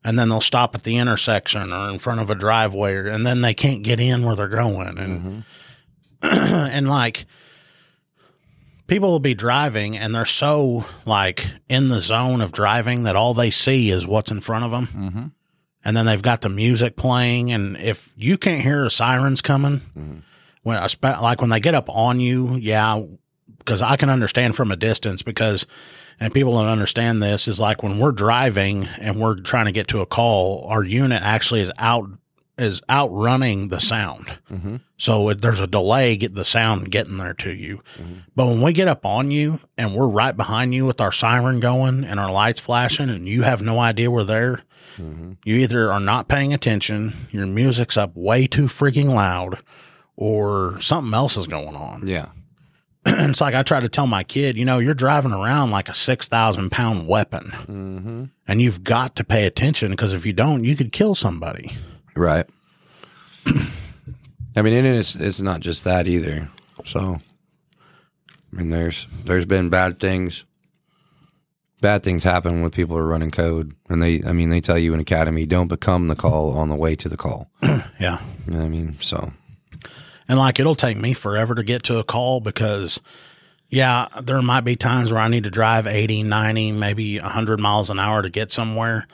And 0.03 0.17
then 0.17 0.29
they'll 0.29 0.39
stop 0.41 0.75
at 0.75 0.83
the 0.83 0.97
intersection 0.97 1.73
or 1.73 1.89
in 1.89 1.97
front 1.97 2.21
of 2.21 2.29
a 2.29 2.35
driveway 2.35 2.93
or, 2.93 3.07
and 3.07 3.25
then 3.25 3.41
they 3.41 3.53
can't 3.53 3.81
get 3.83 3.99
in 3.99 4.23
where 4.23 4.35
they're 4.35 4.47
going 4.47 4.97
and 4.97 5.43
and 6.21 6.87
like 6.89 7.25
people 8.87 9.11
will 9.11 9.19
be 9.19 9.33
driving 9.35 9.97
and 9.97 10.13
they're 10.13 10.25
so 10.25 10.85
like 11.05 11.45
in 11.69 11.89
the 11.89 12.01
zone 12.01 12.41
of 12.41 12.51
driving 12.51 13.03
that 13.03 13.15
all 13.15 13.33
they 13.33 13.49
see 13.51 13.89
is 13.91 14.07
what's 14.07 14.31
in 14.31 14.41
front 14.41 14.65
of 14.65 14.71
them 14.71 14.87
Mm-hmm. 14.87 15.25
and 15.85 15.97
then 15.97 16.05
they've 16.05 16.21
got 16.21 16.41
the 16.41 16.49
music 16.49 16.95
playing 16.95 17.51
and 17.51 17.77
if 17.77 18.11
you 18.17 18.37
can't 18.37 18.61
hear 18.61 18.83
the 18.83 18.89
sirens 18.91 19.41
coming 19.41 19.81
Mhm. 19.97 20.21
when 20.63 20.81
like 21.01 21.41
when 21.41 21.49
they 21.51 21.59
get 21.59 21.75
up 21.75 21.89
on 21.89 22.19
you 22.19 22.55
yeah 22.55 23.01
because 23.59 23.81
i 23.81 23.95
can 23.95 24.09
understand 24.09 24.55
from 24.55 24.71
a 24.71 24.75
distance 24.75 25.21
because 25.21 25.65
and 26.19 26.33
people 26.33 26.53
don't 26.53 26.67
understand 26.67 27.21
this 27.21 27.47
is 27.47 27.59
like 27.59 27.81
when 27.83 27.97
we're 27.99 28.11
driving 28.11 28.85
and 28.99 29.19
we're 29.21 29.39
trying 29.39 29.65
to 29.65 29.71
get 29.71 29.87
to 29.89 30.01
a 30.01 30.05
call 30.05 30.65
our 30.67 30.83
unit 30.83 31.21
actually 31.21 31.61
is 31.61 31.71
out 31.77 32.09
is 32.61 32.81
outrunning 32.89 33.69
the 33.69 33.79
sound 33.79 34.37
Mm-hmm. 34.51 34.77
so 34.97 35.29
it, 35.29 35.41
there's 35.41 35.59
a 35.59 35.67
delay 35.67 36.17
get 36.17 36.33
the 36.35 36.43
sound 36.45 36.91
getting 36.91 37.17
there 37.17 37.33
to 37.35 37.51
you. 37.51 37.81
But 38.35 38.47
when 38.47 38.61
we 38.61 38.73
get 38.73 38.87
up 38.87 39.05
on 39.05 39.31
you 39.31 39.59
and 39.77 39.95
we're 39.95 40.07
right 40.07 40.35
behind 40.35 40.73
you 40.73 40.85
with 40.85 40.99
our 41.01 41.11
siren 41.11 41.59
going 41.59 42.03
and 42.03 42.19
our 42.19 42.31
lights 42.31 42.59
flashing 42.59 43.09
and 43.09 43.27
you 43.27 43.43
have 43.43 43.61
no 43.61 43.79
idea 43.79 44.11
we're 44.11 44.23
there, 44.23 44.61
Mm-hmm. 44.97 45.33
you 45.45 45.55
either 45.55 45.89
are 45.93 45.99
not 46.01 46.27
paying 46.27 46.51
attention, 46.53 47.13
your 47.31 47.45
music's 47.45 47.95
up 47.95 48.11
way 48.15 48.47
too 48.47 48.63
freaking 48.65 49.13
loud, 49.13 49.59
or 50.17 50.77
something 50.81 51.13
else 51.13 51.37
is 51.37 51.47
going 51.47 51.75
on. 51.77 52.05
Yeah. 52.05 52.29
And 53.05 53.29
it's 53.31 53.39
like 53.39 53.55
I 53.55 53.63
try 53.63 53.79
to 53.79 53.87
tell 53.87 54.07
my 54.07 54.23
kid, 54.25 54.57
you 54.57 54.65
know, 54.65 54.79
you're 54.79 54.93
driving 54.93 55.31
around 55.31 55.71
like 55.71 55.87
a 55.87 55.93
6,000 55.93 56.69
pound 56.69 57.07
weapon 57.07 57.51
Mm-hmm. 57.69 58.23
and 58.47 58.61
you've 58.61 58.83
got 58.83 59.15
to 59.15 59.23
pay 59.23 59.45
attention 59.45 59.91
because 59.91 60.11
if 60.11 60.25
you 60.25 60.33
don't, 60.33 60.65
you 60.65 60.75
could 60.75 60.91
kill 60.91 61.15
somebody. 61.15 61.71
Right. 62.19 62.45
I 63.45 64.61
mean, 64.61 64.73
and 64.73 64.87
it's 64.87 65.15
it's 65.15 65.39
not 65.39 65.61
just 65.61 65.85
that 65.85 66.05
either. 66.05 66.49
So, 66.83 67.21
I 67.79 68.55
mean, 68.55 68.69
there's 68.69 69.07
there's 69.23 69.45
been 69.45 69.69
bad 69.69 70.01
things. 70.01 70.43
Bad 71.79 72.03
things 72.03 72.25
happen 72.25 72.61
when 72.61 72.71
people 72.71 72.97
are 72.97 73.05
running 73.05 73.31
code, 73.31 73.73
and 73.87 74.01
they, 74.01 74.21
I 74.25 74.33
mean, 74.33 74.49
they 74.49 74.59
tell 74.59 74.77
you 74.77 74.93
in 74.93 74.99
academy, 74.99 75.45
don't 75.45 75.69
become 75.69 76.09
the 76.09 76.15
call 76.15 76.51
on 76.57 76.67
the 76.67 76.75
way 76.75 76.93
to 76.97 77.07
the 77.07 77.17
call. 77.17 77.49
Yeah. 77.99 78.19
You 78.45 78.53
know 78.53 78.59
what 78.59 78.65
I 78.65 78.69
mean? 78.69 78.97
So, 79.01 79.31
And 80.27 80.39
like 80.39 80.59
it'll 80.59 80.75
take 80.75 80.97
me 80.97 81.13
forever 81.13 81.53
to 81.55 81.63
get 81.63 81.83
to 81.83 81.97
a 81.97 82.03
call 82.03 82.39
because 82.41 82.99
yeah, 83.69 84.07
there 84.21 84.41
might 84.41 84.61
be 84.61 84.75
times 84.75 85.11
where 85.11 85.21
I 85.21 85.27
need 85.27 85.43
to 85.43 85.49
drive 85.49 85.85
80, 85.85 86.23
90, 86.23 86.71
maybe 86.73 87.19
100 87.19 87.59
miles 87.59 87.89
an 87.89 87.99
hour 87.99 88.21
to 88.21 88.29
get 88.29 88.51
somewhere. 88.51 89.05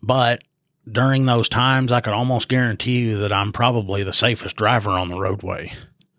But 0.00 0.42
during 0.90 1.26
those 1.26 1.48
times, 1.48 1.90
I 1.92 2.00
could 2.00 2.12
almost 2.12 2.48
guarantee 2.48 3.00
you 3.00 3.18
that 3.18 3.32
I'm 3.32 3.52
probably 3.52 4.02
the 4.02 4.12
safest 4.12 4.56
driver 4.56 4.90
on 4.90 5.08
the 5.08 5.18
roadway. 5.18 5.72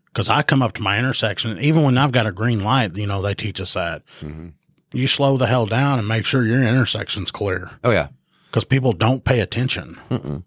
Because 0.08 0.30
I 0.30 0.42
come 0.44 0.62
up 0.62 0.74
to 0.74 0.82
my 0.82 0.98
intersection, 0.98 1.60
even 1.60 1.84
when 1.84 1.98
I've 1.98 2.12
got 2.14 2.26
a 2.26 2.32
green 2.32 2.64
light, 2.64 2.96
you 2.96 3.06
know, 3.06 3.22
they 3.22 3.34
teach 3.36 3.60
us 3.60 3.74
that. 3.74 4.02
Mhm. 4.22 4.54
You 4.94 5.08
slow 5.08 5.36
the 5.36 5.48
hell 5.48 5.66
down 5.66 6.00
and 6.00 6.08
make 6.08 6.26
sure 6.26 6.46
your 6.46 6.64
intersection's 6.64 7.30
clear 7.30 7.70
oh 7.84 7.92
yeah, 7.92 8.08
because 8.50 8.64
people 8.64 8.94
don't 8.94 9.24
pay 9.26 9.42
attention. 9.42 10.00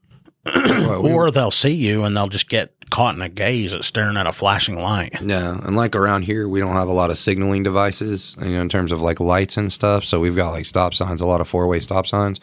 Well, 0.46 1.02
we- 1.02 1.10
Or 1.12 1.30
they'll 1.30 1.50
see 1.50 1.74
you 1.74 2.04
and 2.04 2.16
they'll 2.16 2.28
just 2.28 2.48
get 2.48 2.72
caught 2.88 3.14
in 3.14 3.20
a 3.20 3.28
gaze 3.28 3.74
at 3.74 3.84
staring 3.84 4.16
at 4.16 4.26
a 4.26 4.32
flashing 4.32 4.80
light. 4.80 5.14
Yeah, 5.20 5.58
and 5.62 5.76
like 5.76 5.94
around 5.94 6.22
here, 6.22 6.48
we 6.48 6.58
don't 6.60 6.72
have 6.72 6.88
a 6.88 6.92
lot 6.92 7.10
of 7.10 7.18
signaling 7.18 7.62
devices, 7.64 8.34
you 8.40 8.48
know, 8.54 8.62
in 8.62 8.70
terms 8.70 8.90
of 8.90 9.02
like 9.02 9.20
lights 9.20 9.58
and 9.58 9.70
stuff. 9.70 10.04
So 10.04 10.20
we've 10.20 10.36
got 10.36 10.52
like 10.52 10.64
stop 10.64 10.94
signs, 10.94 11.20
a 11.20 11.26
lot 11.26 11.42
of 11.42 11.48
four 11.48 11.66
way 11.66 11.80
stop 11.80 12.06
signs. 12.06 12.40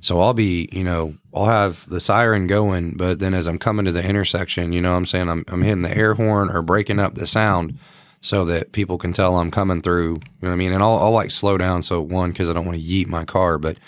So 0.00 0.20
I'll 0.20 0.34
be, 0.34 0.68
you 0.72 0.84
know, 0.84 1.14
I'll 1.34 1.46
have 1.46 1.88
the 1.88 2.00
siren 2.00 2.46
going, 2.46 2.92
but 2.96 3.18
then 3.18 3.34
as 3.34 3.46
I'm 3.46 3.58
coming 3.58 3.84
to 3.84 3.92
the 3.92 4.04
intersection, 4.04 4.72
you 4.72 4.80
know, 4.80 4.94
I'm 4.94 5.06
saying 5.06 5.28
I'm 5.28 5.44
I'm 5.48 5.62
hitting 5.62 5.82
the 5.82 5.96
air 5.96 6.14
horn 6.14 6.50
or 6.50 6.62
breaking 6.62 7.00
up 7.00 7.14
the 7.14 7.26
sound 7.26 7.78
so 8.20 8.44
that 8.44 8.72
people 8.72 8.98
can 8.98 9.12
tell 9.12 9.36
I'm 9.36 9.50
coming 9.50 9.82
through. 9.82 10.14
You 10.14 10.20
know 10.42 10.48
what 10.48 10.52
I 10.52 10.56
mean? 10.56 10.72
And 10.72 10.82
I'll, 10.82 10.98
I'll 10.98 11.12
like 11.12 11.30
slow 11.30 11.56
down. 11.58 11.82
So 11.82 12.00
one, 12.00 12.30
because 12.30 12.48
I 12.48 12.52
don't 12.52 12.66
want 12.66 12.78
to 12.78 12.84
yeet 12.84 13.06
my 13.06 13.24
car, 13.24 13.58
but 13.58 13.78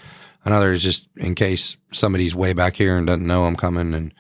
another 0.45 0.73
is 0.73 0.83
just 0.83 1.07
in 1.17 1.35
case 1.35 1.77
somebody's 1.93 2.35
way 2.35 2.53
back 2.53 2.77
here 2.77 2.97
and 2.97 3.07
doesn't 3.07 3.27
know 3.27 3.45
I'm 3.45 3.57
coming. 3.57 3.95
And 3.95 4.15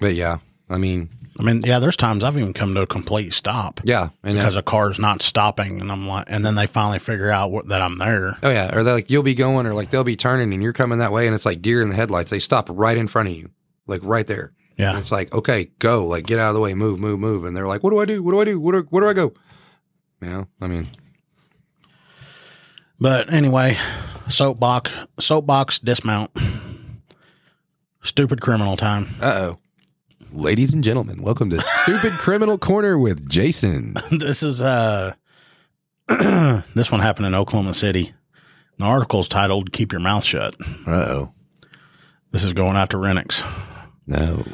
but 0.00 0.14
yeah, 0.14 0.38
I 0.68 0.78
mean, 0.78 1.08
I 1.38 1.42
mean, 1.42 1.62
yeah, 1.64 1.78
there's 1.78 1.96
times 1.96 2.24
I've 2.24 2.36
even 2.36 2.52
come 2.52 2.74
to 2.74 2.82
a 2.82 2.86
complete 2.86 3.32
stop 3.32 3.80
yeah, 3.84 4.08
and 4.22 4.36
because 4.36 4.56
a 4.56 4.62
car's 4.62 4.98
not 4.98 5.22
stopping, 5.22 5.80
and 5.80 5.90
I'm 5.90 6.06
like, 6.06 6.26
and 6.28 6.44
then 6.44 6.54
they 6.54 6.66
finally 6.66 6.98
figure 6.98 7.30
out 7.30 7.50
what, 7.50 7.68
that 7.68 7.80
I'm 7.80 7.98
there. 7.98 8.36
Oh 8.42 8.50
yeah, 8.50 8.74
or 8.76 8.82
they're 8.82 8.94
like 8.94 9.10
you'll 9.10 9.22
be 9.22 9.34
going, 9.34 9.66
or 9.66 9.72
like 9.72 9.90
they'll 9.90 10.04
be 10.04 10.16
turning, 10.16 10.52
and 10.52 10.62
you're 10.62 10.72
coming 10.72 10.98
that 10.98 11.12
way, 11.12 11.26
and 11.26 11.34
it's 11.34 11.46
like 11.46 11.62
deer 11.62 11.82
in 11.82 11.88
the 11.88 11.94
headlights. 11.94 12.30
They 12.30 12.40
stop 12.40 12.68
right 12.70 12.96
in 12.96 13.06
front 13.06 13.28
of 13.28 13.36
you, 13.36 13.50
like 13.86 14.00
right 14.04 14.26
there. 14.26 14.52
And 14.76 14.78
Yeah, 14.78 14.98
it's 14.98 15.12
like 15.12 15.32
okay, 15.32 15.70
go, 15.78 16.06
like 16.06 16.26
get 16.26 16.38
out 16.38 16.48
of 16.48 16.54
the 16.54 16.60
way, 16.60 16.74
move, 16.74 16.98
move, 16.98 17.20
move, 17.20 17.44
and 17.44 17.56
they're 17.56 17.68
like, 17.68 17.82
what 17.82 17.90
do 17.90 18.00
I 18.00 18.04
do? 18.04 18.22
What 18.22 18.32
do 18.32 18.40
I 18.40 18.44
do? 18.44 18.58
What 18.60 18.72
do, 18.72 18.86
where 18.90 19.02
do 19.02 19.08
I 19.08 19.12
go? 19.12 19.32
You 20.20 20.28
know, 20.28 20.48
I 20.60 20.66
mean, 20.66 20.88
but 22.98 23.32
anyway, 23.32 23.78
soapbox, 24.28 24.90
soapbox 25.18 25.78
dismount. 25.78 26.30
Stupid 28.02 28.40
criminal 28.40 28.76
time. 28.76 29.14
Uh 29.20 29.26
oh. 29.26 29.58
Ladies 30.32 30.72
and 30.72 30.84
gentlemen, 30.84 31.22
welcome 31.22 31.50
to 31.50 31.60
Stupid 31.82 32.12
Criminal 32.18 32.56
Corner 32.56 32.98
with 32.98 33.28
Jason. 33.28 33.96
this 34.12 34.42
is 34.42 34.62
uh, 34.62 35.14
this 36.08 36.90
one 36.92 37.00
happened 37.00 37.26
in 37.26 37.34
Oklahoma 37.34 37.74
City. 37.74 38.12
The 38.78 38.84
article's 38.84 39.28
titled 39.28 39.72
"Keep 39.72 39.92
Your 39.92 40.00
Mouth 40.00 40.24
Shut." 40.24 40.54
Uh 40.86 40.90
oh. 40.90 41.32
This 42.30 42.44
is 42.44 42.52
going 42.52 42.76
out 42.76 42.90
to 42.90 42.98
Renniks. 42.98 43.42
No. 44.06 44.44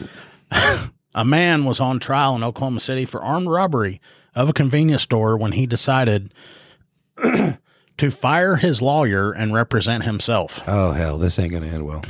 A 1.14 1.24
man 1.24 1.64
was 1.64 1.80
on 1.80 1.98
trial 1.98 2.34
in 2.36 2.42
Oklahoma 2.44 2.80
City 2.80 3.04
for 3.04 3.22
armed 3.22 3.48
robbery 3.48 4.00
of 4.34 4.48
a 4.50 4.52
convenience 4.52 5.02
store 5.02 5.36
when 5.38 5.52
he 5.52 5.66
decided 5.66 6.32
to 7.96 8.10
fire 8.10 8.56
his 8.56 8.82
lawyer 8.82 9.32
and 9.32 9.54
represent 9.54 10.04
himself. 10.04 10.62
oh 10.66 10.92
hell, 10.92 11.16
this 11.18 11.38
ain't 11.38 11.52
gonna 11.52 11.66
end 11.66 11.86
well. 11.86 12.02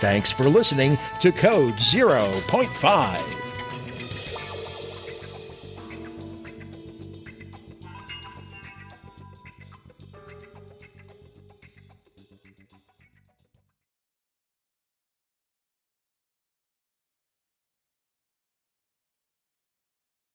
Thanks 0.01 0.31
for 0.31 0.45
listening 0.45 0.97
to 1.21 1.33
Code 1.33 1.75
0.5. 1.75 3.48